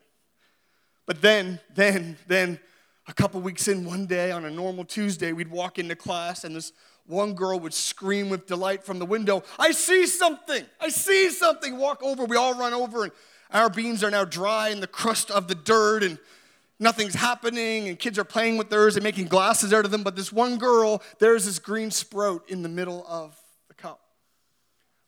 But 1.06 1.22
then, 1.22 1.58
then, 1.74 2.18
then, 2.26 2.60
a 3.08 3.14
couple 3.14 3.40
weeks 3.40 3.66
in, 3.66 3.84
one 3.84 4.06
day 4.06 4.30
on 4.30 4.44
a 4.44 4.50
normal 4.50 4.84
Tuesday, 4.84 5.32
we'd 5.32 5.50
walk 5.50 5.78
into 5.78 5.96
class, 5.96 6.44
and 6.44 6.54
this 6.54 6.72
one 7.06 7.34
girl 7.34 7.58
would 7.60 7.74
scream 7.74 8.28
with 8.28 8.46
delight 8.46 8.84
from 8.84 8.98
the 8.98 9.06
window, 9.06 9.42
I 9.58 9.72
see 9.72 10.06
something! 10.06 10.64
I 10.80 10.88
see 10.88 11.30
something! 11.30 11.78
Walk 11.78 12.02
over, 12.02 12.24
we 12.24 12.36
all 12.36 12.54
run 12.54 12.72
over, 12.72 13.04
and 13.04 13.12
our 13.50 13.70
beans 13.70 14.02
are 14.02 14.10
now 14.10 14.24
dry 14.24 14.68
in 14.68 14.80
the 14.80 14.86
crust 14.86 15.30
of 15.30 15.48
the 15.48 15.54
dirt, 15.54 16.02
and 16.02 16.18
nothing's 16.78 17.14
happening 17.14 17.88
and 17.88 17.98
kids 17.98 18.18
are 18.18 18.24
playing 18.24 18.56
with 18.56 18.68
theirs 18.68 18.96
and 18.96 19.04
making 19.04 19.26
glasses 19.26 19.72
out 19.72 19.84
of 19.84 19.90
them. 19.90 20.02
But 20.02 20.16
this 20.16 20.32
one 20.32 20.58
girl, 20.58 21.02
there's 21.18 21.44
this 21.44 21.58
green 21.58 21.90
sprout 21.90 22.44
in 22.48 22.62
the 22.62 22.68
middle 22.68 23.06
of 23.08 23.38
the 23.68 23.74
cup. 23.74 24.00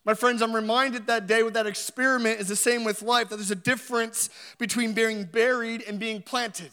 My 0.04 0.14
friends, 0.14 0.42
I'm 0.42 0.54
reminded 0.54 1.07
that 1.07 1.26
day 1.26 1.42
with 1.42 1.54
that 1.54 1.66
experiment 1.66 2.40
is 2.40 2.48
the 2.48 2.57
same 2.57 2.85
with 2.85 3.02
life, 3.02 3.28
that 3.30 3.37
there's 3.37 3.50
a 3.50 3.57
difference 3.57 4.30
between 4.59 4.92
being 4.92 5.24
buried 5.24 5.83
and 5.83 5.98
being 5.98 6.22
planted. 6.22 6.70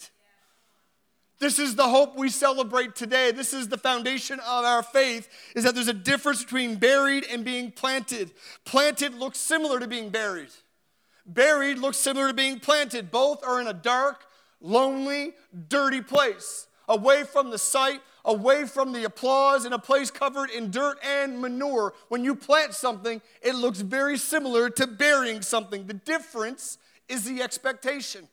This 1.42 1.58
is 1.58 1.74
the 1.74 1.90
hope 1.90 2.16
we 2.16 2.30
celebrate 2.30 2.94
today. 2.96 3.32
This 3.32 3.52
is 3.52 3.68
the 3.68 3.78
foundation 3.78 4.40
of 4.42 4.64
our 4.64 4.84
faith 4.84 5.28
is 5.56 5.64
that 5.64 5.74
there's 5.74 5.88
a 5.88 5.94
difference 5.94 6.44
between 6.44 6.76
buried 6.76 7.26
and 7.32 7.44
being 7.44 7.72
planted. 7.72 8.30
Planted 8.64 9.16
looks 9.16 9.40
similar 9.40 9.80
to 9.80 9.88
being 9.88 10.12
buried. 10.12 10.52
Buried 11.26 11.80
looks 11.80 11.98
similar 11.98 12.28
to 12.28 12.36
being 12.36 12.60
planted. 12.60 13.10
Both 13.10 13.44
are 13.44 13.60
in 13.60 13.66
a 13.66 13.74
dark, 13.74 14.24
lonely, 14.62 15.34
dirty 15.68 16.02
place, 16.02 16.68
away 16.88 17.24
from 17.24 17.50
the 17.50 17.58
sight, 17.58 18.02
away 18.24 18.66
from 18.66 18.94
the 18.94 19.04
applause, 19.06 19.66
in 19.66 19.74
a 19.74 19.80
place 19.80 20.12
covered 20.12 20.52
in 20.52 20.70
dirt 20.70 21.00
and 21.04 21.42
manure. 21.42 21.96
When 22.10 22.24
you 22.24 22.36
plant 22.36 22.76
something, 22.76 23.20
it 23.42 23.56
looks 23.56 23.82
very 23.82 24.20
similar 24.20 24.70
to 24.70 24.86
burying 24.86 25.42
something. 25.42 25.88
The 25.88 25.96
difference 25.96 26.78
is 27.10 27.24
the 27.24 27.42
expectation. 27.42 28.28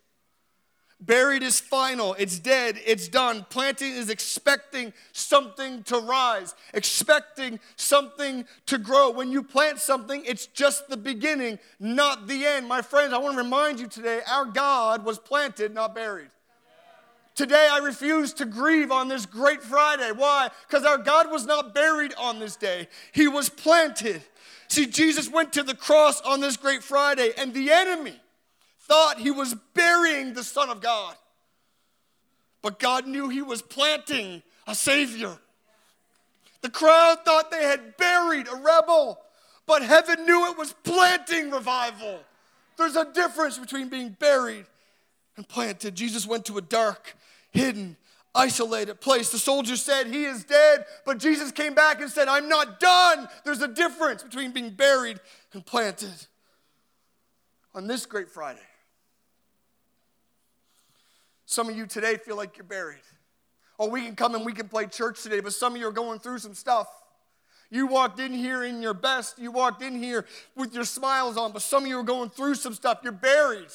Buried 1.01 1.45
is 1.45 1.61
final, 1.61 2.15
it's 2.15 2.41
dead, 2.41 2.81
it's 2.85 3.07
done. 3.07 3.47
Planting 3.51 3.93
is 3.93 4.11
expecting 4.11 4.93
something 5.13 5.85
to 5.85 5.99
rise, 5.99 6.57
expecting 6.75 7.61
something 7.77 8.45
to 8.67 8.79
grow. 8.79 9.11
When 9.11 9.31
you 9.31 9.45
plant 9.45 9.79
something, 9.79 10.25
it's 10.27 10.47
just 10.47 10.89
the 10.89 10.97
beginning, 10.97 11.61
not 11.79 12.27
the 12.27 12.45
end. 12.45 12.67
My 12.67 12.83
friends, 12.83 13.13
I 13.13 13.19
want 13.19 13.37
to 13.37 13.43
remind 13.43 13.79
you 13.79 13.87
today 13.87 14.23
our 14.29 14.45
God 14.45 15.05
was 15.05 15.21
planted, 15.21 15.73
not 15.73 15.95
buried. 15.95 16.31
Today, 17.37 17.69
I 17.71 17.79
refuse 17.79 18.33
to 18.33 18.45
grieve 18.45 18.91
on 18.91 19.07
this 19.07 19.25
great 19.25 19.63
Friday. 19.63 20.11
Why? 20.11 20.51
Because 20.67 20.85
our 20.85 20.99
God 20.99 21.31
was 21.31 21.47
not 21.47 21.73
buried 21.73 22.13
on 22.19 22.41
this 22.41 22.57
day, 22.57 22.89
He 23.13 23.29
was 23.29 23.49
planted. 23.49 24.25
See, 24.67 24.87
Jesus 24.87 25.31
went 25.31 25.53
to 25.53 25.63
the 25.63 25.77
cross 25.77 26.21
on 26.23 26.41
this 26.41 26.57
great 26.57 26.83
Friday, 26.83 27.31
and 27.39 27.55
the 27.55 27.71
enemy, 27.71 28.17
thought 28.89 29.19
he 29.19 29.31
was 29.31 29.55
burying 29.75 30.35
the 30.35 30.43
Son 30.43 30.71
of 30.71 30.81
God. 30.81 31.15
But 32.63 32.79
God 32.79 33.07
knew 33.07 33.29
he 33.29 33.43
was 33.43 33.63
planting 33.63 34.43
a 34.67 34.75
Savior. 34.75 35.37
The 36.63 36.71
crowd 36.71 37.19
thought 37.25 37.51
they 37.51 37.63
had 37.63 37.97
buried 37.97 38.49
a 38.49 38.57
rebel, 38.57 39.21
but 39.67 39.83
heaven 39.83 40.25
knew 40.25 40.51
it 40.51 40.59
was 40.59 40.75
planting 40.83 41.51
revival. 41.51 42.19
There's 42.77 42.97
a 42.97 43.13
difference 43.13 43.59
between 43.59 43.89
being 43.89 44.11
buried 44.11 44.67
and 45.37 45.47
planted. 45.47 45.95
Jesus 45.95 46.27
went 46.27 46.47
to 46.47 46.59
a 46.59 46.63
dark, 46.63 47.17
hidden, 47.51 47.97
isolated 48.35 49.01
place. 49.01 49.31
The 49.31 49.39
soldiers 49.39 49.83
said, 49.83 50.07
He 50.07 50.25
is 50.25 50.45
dead, 50.45 50.85
but 51.05 51.19
Jesus 51.19 51.53
came 51.53 51.75
back 51.75 52.01
and 52.01 52.11
said, 52.11 52.29
I'm 52.29 52.49
not 52.49 52.81
done. 52.81 53.29
There's 53.45 53.63
a 53.63 53.69
difference 53.69 54.23
between 54.23 54.53
being 54.53 54.71
buried 54.71 55.21
and 55.53 55.65
planted. 55.65 56.27
On 57.75 57.87
this 57.87 58.07
great 58.07 58.29
Friday, 58.29 58.61
some 61.51 61.71
of 61.71 61.75
you 61.75 61.87
today 61.87 62.19
feel 62.19 62.37
like 62.37 62.59
you're 62.59 62.65
buried. 62.65 63.01
Or 63.79 63.89
we 63.89 64.05
can 64.05 64.15
come 64.15 64.35
and 64.35 64.45
we 64.45 64.53
can 64.53 64.69
play 64.69 64.85
church 64.85 65.23
today, 65.23 65.41
but 65.41 65.55
some 65.55 65.75
of 65.75 65.81
you 65.81 65.89
are 65.89 65.93
going 65.93 66.19
through 66.19 66.41
some 66.41 66.53
stuff. 66.53 66.89
You 67.71 67.87
walked 67.87 68.21
in 68.21 68.35
here 68.35 68.65
in 68.65 68.83
your 68.83 68.93
best. 68.93 69.39
You 69.39 69.51
walked 69.51 69.83
in 69.83 69.97
here 69.97 70.27
with 70.55 70.75
your 70.75 70.85
smiles 70.85 71.39
on, 71.39 71.53
but 71.53 71.63
some 71.63 71.85
of 71.85 71.89
you 71.89 71.99
are 71.99 72.05
going 72.05 72.29
through 72.29 72.57
some 72.57 72.75
stuff. 72.75 72.99
You're 73.03 73.13
buried 73.13 73.69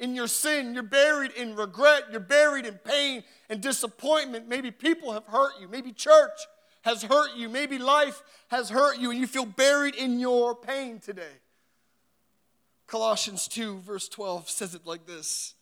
in 0.00 0.16
your 0.16 0.26
sin. 0.26 0.74
You're 0.74 0.82
buried 0.82 1.30
in 1.32 1.54
regret. 1.54 2.06
You're 2.10 2.18
buried 2.18 2.66
in 2.66 2.74
pain 2.78 3.22
and 3.48 3.60
disappointment. 3.60 4.48
Maybe 4.48 4.72
people 4.72 5.12
have 5.12 5.26
hurt 5.26 5.52
you. 5.60 5.68
Maybe 5.68 5.92
church 5.92 6.40
has 6.82 7.04
hurt 7.04 7.36
you. 7.36 7.48
Maybe 7.48 7.78
life 7.78 8.24
has 8.48 8.70
hurt 8.70 8.98
you, 8.98 9.12
and 9.12 9.20
you 9.20 9.28
feel 9.28 9.46
buried 9.46 9.94
in 9.94 10.18
your 10.18 10.56
pain 10.56 10.98
today. 10.98 11.38
Colossians 12.88 13.46
2, 13.46 13.78
verse 13.78 14.08
12 14.08 14.50
says 14.50 14.74
it 14.74 14.84
like 14.84 15.06
this 15.06 15.54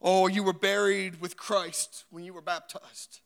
Oh, 0.00 0.26
you 0.26 0.42
were 0.42 0.52
buried 0.52 1.20
with 1.20 1.36
Christ 1.36 2.04
when 2.10 2.24
you 2.24 2.34
were 2.34 2.42
baptized, 2.42 3.20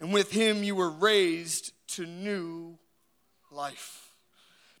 and 0.00 0.12
with 0.12 0.32
him 0.32 0.62
you 0.62 0.74
were 0.74 0.90
raised 0.90 1.72
to 1.94 2.06
new 2.06 2.78
life 3.50 4.14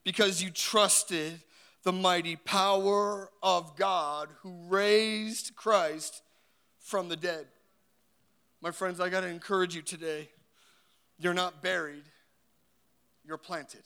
because 0.04 0.42
you 0.42 0.50
trusted 0.50 1.40
the 1.82 1.92
mighty 1.92 2.36
power 2.36 3.30
of 3.42 3.76
God 3.76 4.28
who 4.42 4.54
raised 4.68 5.56
Christ 5.56 6.22
from 6.78 7.08
the 7.08 7.16
dead. 7.16 7.46
My 8.60 8.70
friends, 8.70 9.00
I 9.00 9.08
got 9.08 9.20
to 9.20 9.28
encourage 9.28 9.74
you 9.74 9.82
today. 9.82 10.28
You're 11.18 11.34
not 11.34 11.62
buried, 11.62 12.04
you're 13.24 13.38
planted. 13.38 13.82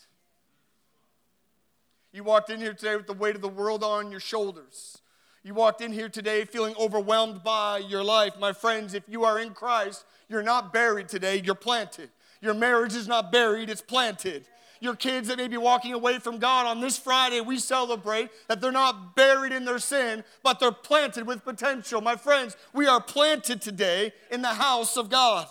You 2.13 2.25
walked 2.25 2.51
in 2.51 2.61
here 2.61 2.75
today 2.75 2.97
with 2.97 3.07
the 3.07 3.15
weight 3.15 3.37
of 3.37 3.41
the 3.41 3.49
world 3.49 3.83
on 3.83 4.11
your 4.11 4.21
shoulders. 4.21 4.99
You 5.45 5.55
walked 5.55 5.81
in 5.81 5.93
here 5.93 6.09
today 6.09 6.45
feeling 6.45 6.75
overwhelmed 6.79 7.43
by 7.43 7.79
your 7.79 8.05
life. 8.05 8.35
My 8.39 8.53
friends, 8.53 8.95
if 8.95 9.03
you 9.09 9.25
are 9.25 9.41
in 9.41 9.55
Christ, 9.55 10.05
you're 10.29 10.43
not 10.43 10.73
buried 10.73 11.09
today, 11.09 11.43
you're 11.45 11.55
planted. 11.55 12.11
Your 12.41 12.55
marriage 12.55 12.95
is 12.95 13.09
not 13.09 13.33
buried, 13.33 13.69
it's 13.69 13.81
planted. 13.81 14.45
Your 14.81 14.97
kids 14.97 15.29
that 15.29 15.39
may 15.39 15.49
be 15.49 15.57
walking 15.57 15.93
away 15.93 16.19
from 16.19 16.39
God 16.39 16.67
on 16.67 16.81
this 16.81 16.99
Friday, 16.99 17.41
we 17.41 17.59
celebrate 17.59 18.31
that 18.49 18.61
they're 18.61 18.73
not 18.73 19.15
buried 19.15 19.53
in 19.53 19.65
their 19.65 19.79
sin, 19.79 20.25
but 20.43 20.59
they're 20.59 20.73
planted 20.73 21.27
with 21.27 21.45
potential. 21.45 22.01
My 22.01 22.17
friends, 22.17 22.57
we 22.73 22.89
are 22.89 23.01
planted 23.01 23.61
today 23.61 24.13
in 24.31 24.43
the 24.43 24.55
house 24.55 24.97
of 24.97 25.09
God. 25.09 25.47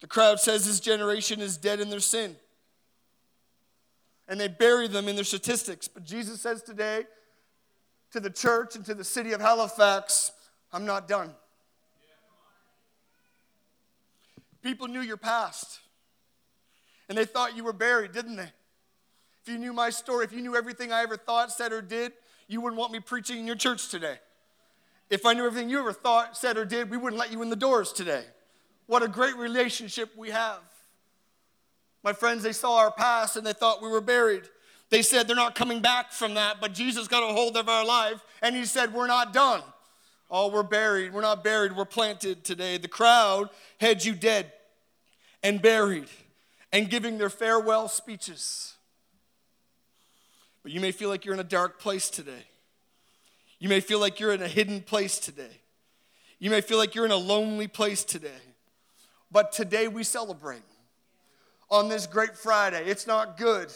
The 0.00 0.06
crowd 0.06 0.40
says 0.40 0.66
this 0.66 0.80
generation 0.80 1.40
is 1.40 1.56
dead 1.56 1.80
in 1.80 1.90
their 1.90 2.00
sin. 2.00 2.36
And 4.26 4.38
they 4.38 4.48
bury 4.48 4.88
them 4.88 5.08
in 5.08 5.14
their 5.14 5.24
statistics. 5.24 5.88
But 5.88 6.04
Jesus 6.04 6.40
says 6.40 6.62
today, 6.62 7.04
to 8.12 8.20
the 8.20 8.30
church 8.30 8.76
and 8.76 8.84
to 8.86 8.94
the 8.94 9.04
city 9.04 9.32
of 9.32 9.40
Halifax, 9.40 10.32
I'm 10.72 10.84
not 10.86 11.08
done. 11.08 11.32
People 14.62 14.88
knew 14.88 15.00
your 15.00 15.16
past, 15.16 15.80
and 17.08 17.16
they 17.16 17.24
thought 17.24 17.56
you 17.56 17.64
were 17.64 17.72
buried, 17.72 18.12
didn't 18.12 18.36
they? 18.36 18.50
If 19.42 19.48
you 19.52 19.58
knew 19.58 19.72
my 19.72 19.90
story, 19.90 20.24
if 20.24 20.32
you 20.32 20.42
knew 20.42 20.56
everything 20.56 20.92
I 20.92 21.02
ever 21.02 21.16
thought, 21.16 21.52
said, 21.52 21.72
or 21.72 21.80
did, 21.80 22.12
you 22.48 22.60
wouldn't 22.60 22.78
want 22.78 22.92
me 22.92 23.00
preaching 23.00 23.38
in 23.38 23.46
your 23.46 23.56
church 23.56 23.88
today. 23.88 24.16
If 25.10 25.24
I 25.24 25.32
knew 25.32 25.46
everything 25.46 25.70
you 25.70 25.78
ever 25.78 25.92
thought, 25.92 26.36
said, 26.36 26.56
or 26.56 26.64
did, 26.64 26.90
we 26.90 26.96
wouldn't 26.96 27.18
let 27.18 27.32
you 27.32 27.40
in 27.40 27.50
the 27.50 27.56
doors 27.56 27.92
today. 27.92 28.24
What 28.86 29.02
a 29.02 29.08
great 29.08 29.36
relationship 29.36 30.10
we 30.16 30.30
have. 30.30 30.60
My 32.02 32.12
friends, 32.12 32.42
they 32.42 32.52
saw 32.52 32.78
our 32.78 32.90
past 32.90 33.36
and 33.36 33.46
they 33.46 33.52
thought 33.52 33.82
we 33.82 33.88
were 33.88 34.00
buried. 34.00 34.44
They 34.90 35.02
said 35.02 35.28
they're 35.28 35.36
not 35.36 35.54
coming 35.54 35.80
back 35.80 36.12
from 36.12 36.34
that, 36.34 36.56
but 36.60 36.72
Jesus 36.72 37.08
got 37.08 37.28
a 37.28 37.32
hold 37.32 37.56
of 37.56 37.68
our 37.68 37.84
life 37.84 38.22
and 38.40 38.56
he 38.56 38.64
said, 38.64 38.94
We're 38.94 39.06
not 39.06 39.32
done. 39.32 39.62
Oh, 40.30 40.48
we're 40.48 40.62
buried. 40.62 41.12
We're 41.12 41.22
not 41.22 41.42
buried. 41.42 41.76
We're 41.76 41.84
planted 41.86 42.44
today. 42.44 42.76
The 42.78 42.88
crowd 42.88 43.48
had 43.80 44.04
you 44.04 44.14
dead 44.14 44.52
and 45.42 45.60
buried 45.62 46.08
and 46.72 46.90
giving 46.90 47.18
their 47.18 47.30
farewell 47.30 47.88
speeches. 47.88 48.74
But 50.62 50.72
you 50.72 50.80
may 50.80 50.92
feel 50.92 51.08
like 51.08 51.24
you're 51.24 51.34
in 51.34 51.40
a 51.40 51.44
dark 51.44 51.78
place 51.78 52.10
today. 52.10 52.44
You 53.58 53.68
may 53.68 53.80
feel 53.80 53.98
like 53.98 54.20
you're 54.20 54.32
in 54.32 54.42
a 54.42 54.48
hidden 54.48 54.82
place 54.82 55.18
today. 55.18 55.60
You 56.38 56.50
may 56.50 56.60
feel 56.60 56.78
like 56.78 56.94
you're 56.94 57.06
in 57.06 57.10
a 57.10 57.16
lonely 57.16 57.66
place 57.66 58.04
today. 58.04 58.28
But 59.30 59.52
today 59.52 59.88
we 59.88 60.04
celebrate 60.04 60.62
on 61.70 61.88
this 61.88 62.06
great 62.06 62.36
Friday. 62.36 62.84
It's 62.84 63.06
not 63.06 63.36
good. 63.36 63.72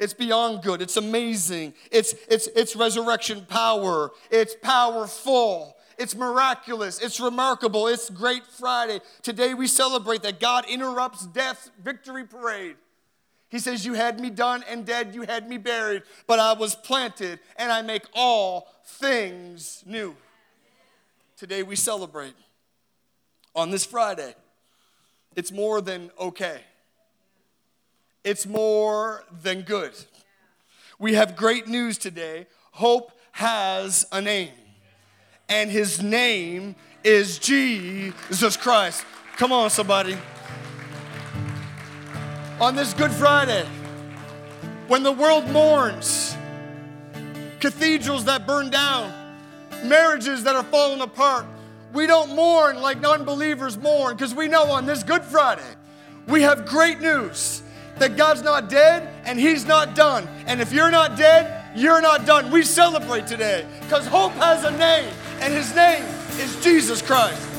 It's 0.00 0.14
beyond 0.14 0.62
good. 0.62 0.80
It's 0.80 0.96
amazing. 0.96 1.74
It's, 1.92 2.14
it's, 2.26 2.46
it's 2.56 2.74
resurrection 2.74 3.44
power. 3.46 4.10
It's 4.30 4.56
powerful. 4.62 5.76
It's 5.98 6.16
miraculous. 6.16 6.98
It's 6.98 7.20
remarkable. 7.20 7.86
It's 7.86 8.08
Great 8.08 8.46
Friday. 8.46 9.02
Today 9.20 9.52
we 9.52 9.66
celebrate 9.66 10.22
that 10.22 10.40
God 10.40 10.64
interrupts 10.70 11.26
death's 11.26 11.70
victory 11.84 12.24
parade. 12.24 12.76
He 13.50 13.58
says, 13.58 13.84
You 13.84 13.92
had 13.92 14.18
me 14.18 14.30
done 14.30 14.64
and 14.66 14.86
dead, 14.86 15.14
you 15.14 15.22
had 15.22 15.46
me 15.50 15.58
buried, 15.58 16.04
but 16.26 16.38
I 16.38 16.54
was 16.54 16.74
planted 16.74 17.38
and 17.56 17.70
I 17.70 17.82
make 17.82 18.04
all 18.14 18.68
things 18.86 19.84
new. 19.84 20.16
Today 21.36 21.62
we 21.62 21.76
celebrate 21.76 22.34
on 23.54 23.70
this 23.70 23.84
Friday. 23.84 24.34
It's 25.36 25.52
more 25.52 25.82
than 25.82 26.10
okay 26.18 26.62
it's 28.24 28.46
more 28.46 29.24
than 29.42 29.62
good. 29.62 29.92
We 30.98 31.14
have 31.14 31.36
great 31.36 31.66
news 31.66 31.96
today. 31.96 32.46
Hope 32.72 33.12
has 33.32 34.06
a 34.12 34.20
name, 34.20 34.50
and 35.48 35.70
his 35.70 36.02
name 36.02 36.76
is 37.02 37.38
Jesus 37.38 38.56
Christ. 38.56 39.04
Come 39.36 39.52
on, 39.52 39.70
somebody. 39.70 40.16
On 42.60 42.76
this 42.76 42.92
Good 42.92 43.10
Friday, 43.12 43.64
when 44.88 45.02
the 45.02 45.12
world 45.12 45.48
mourns, 45.48 46.36
cathedrals 47.60 48.26
that 48.26 48.46
burn 48.46 48.68
down, 48.68 49.10
marriages 49.84 50.44
that 50.44 50.54
are 50.56 50.64
falling 50.64 51.00
apart, 51.00 51.46
we 51.94 52.06
don't 52.06 52.36
mourn 52.36 52.80
like 52.82 53.00
non 53.00 53.24
believers 53.24 53.78
mourn 53.78 54.14
because 54.14 54.34
we 54.34 54.46
know 54.46 54.64
on 54.64 54.84
this 54.84 55.02
Good 55.02 55.22
Friday, 55.22 55.62
we 56.28 56.42
have 56.42 56.66
great 56.66 57.00
news 57.00 57.59
that 58.00 58.16
God's 58.16 58.42
not 58.42 58.68
dead 58.68 59.08
and 59.24 59.38
He's 59.38 59.64
not 59.64 59.94
done. 59.94 60.28
And 60.46 60.60
if 60.60 60.72
you're 60.72 60.90
not 60.90 61.16
dead, 61.16 61.64
you're 61.74 62.02
not 62.02 62.26
done. 62.26 62.50
We 62.50 62.64
celebrate 62.64 63.26
today 63.26 63.64
because 63.82 64.06
hope 64.06 64.32
has 64.32 64.64
a 64.64 64.72
name, 64.72 65.12
and 65.40 65.54
His 65.54 65.74
name 65.74 66.04
is 66.38 66.62
Jesus 66.62 67.00
Christ. 67.00 67.49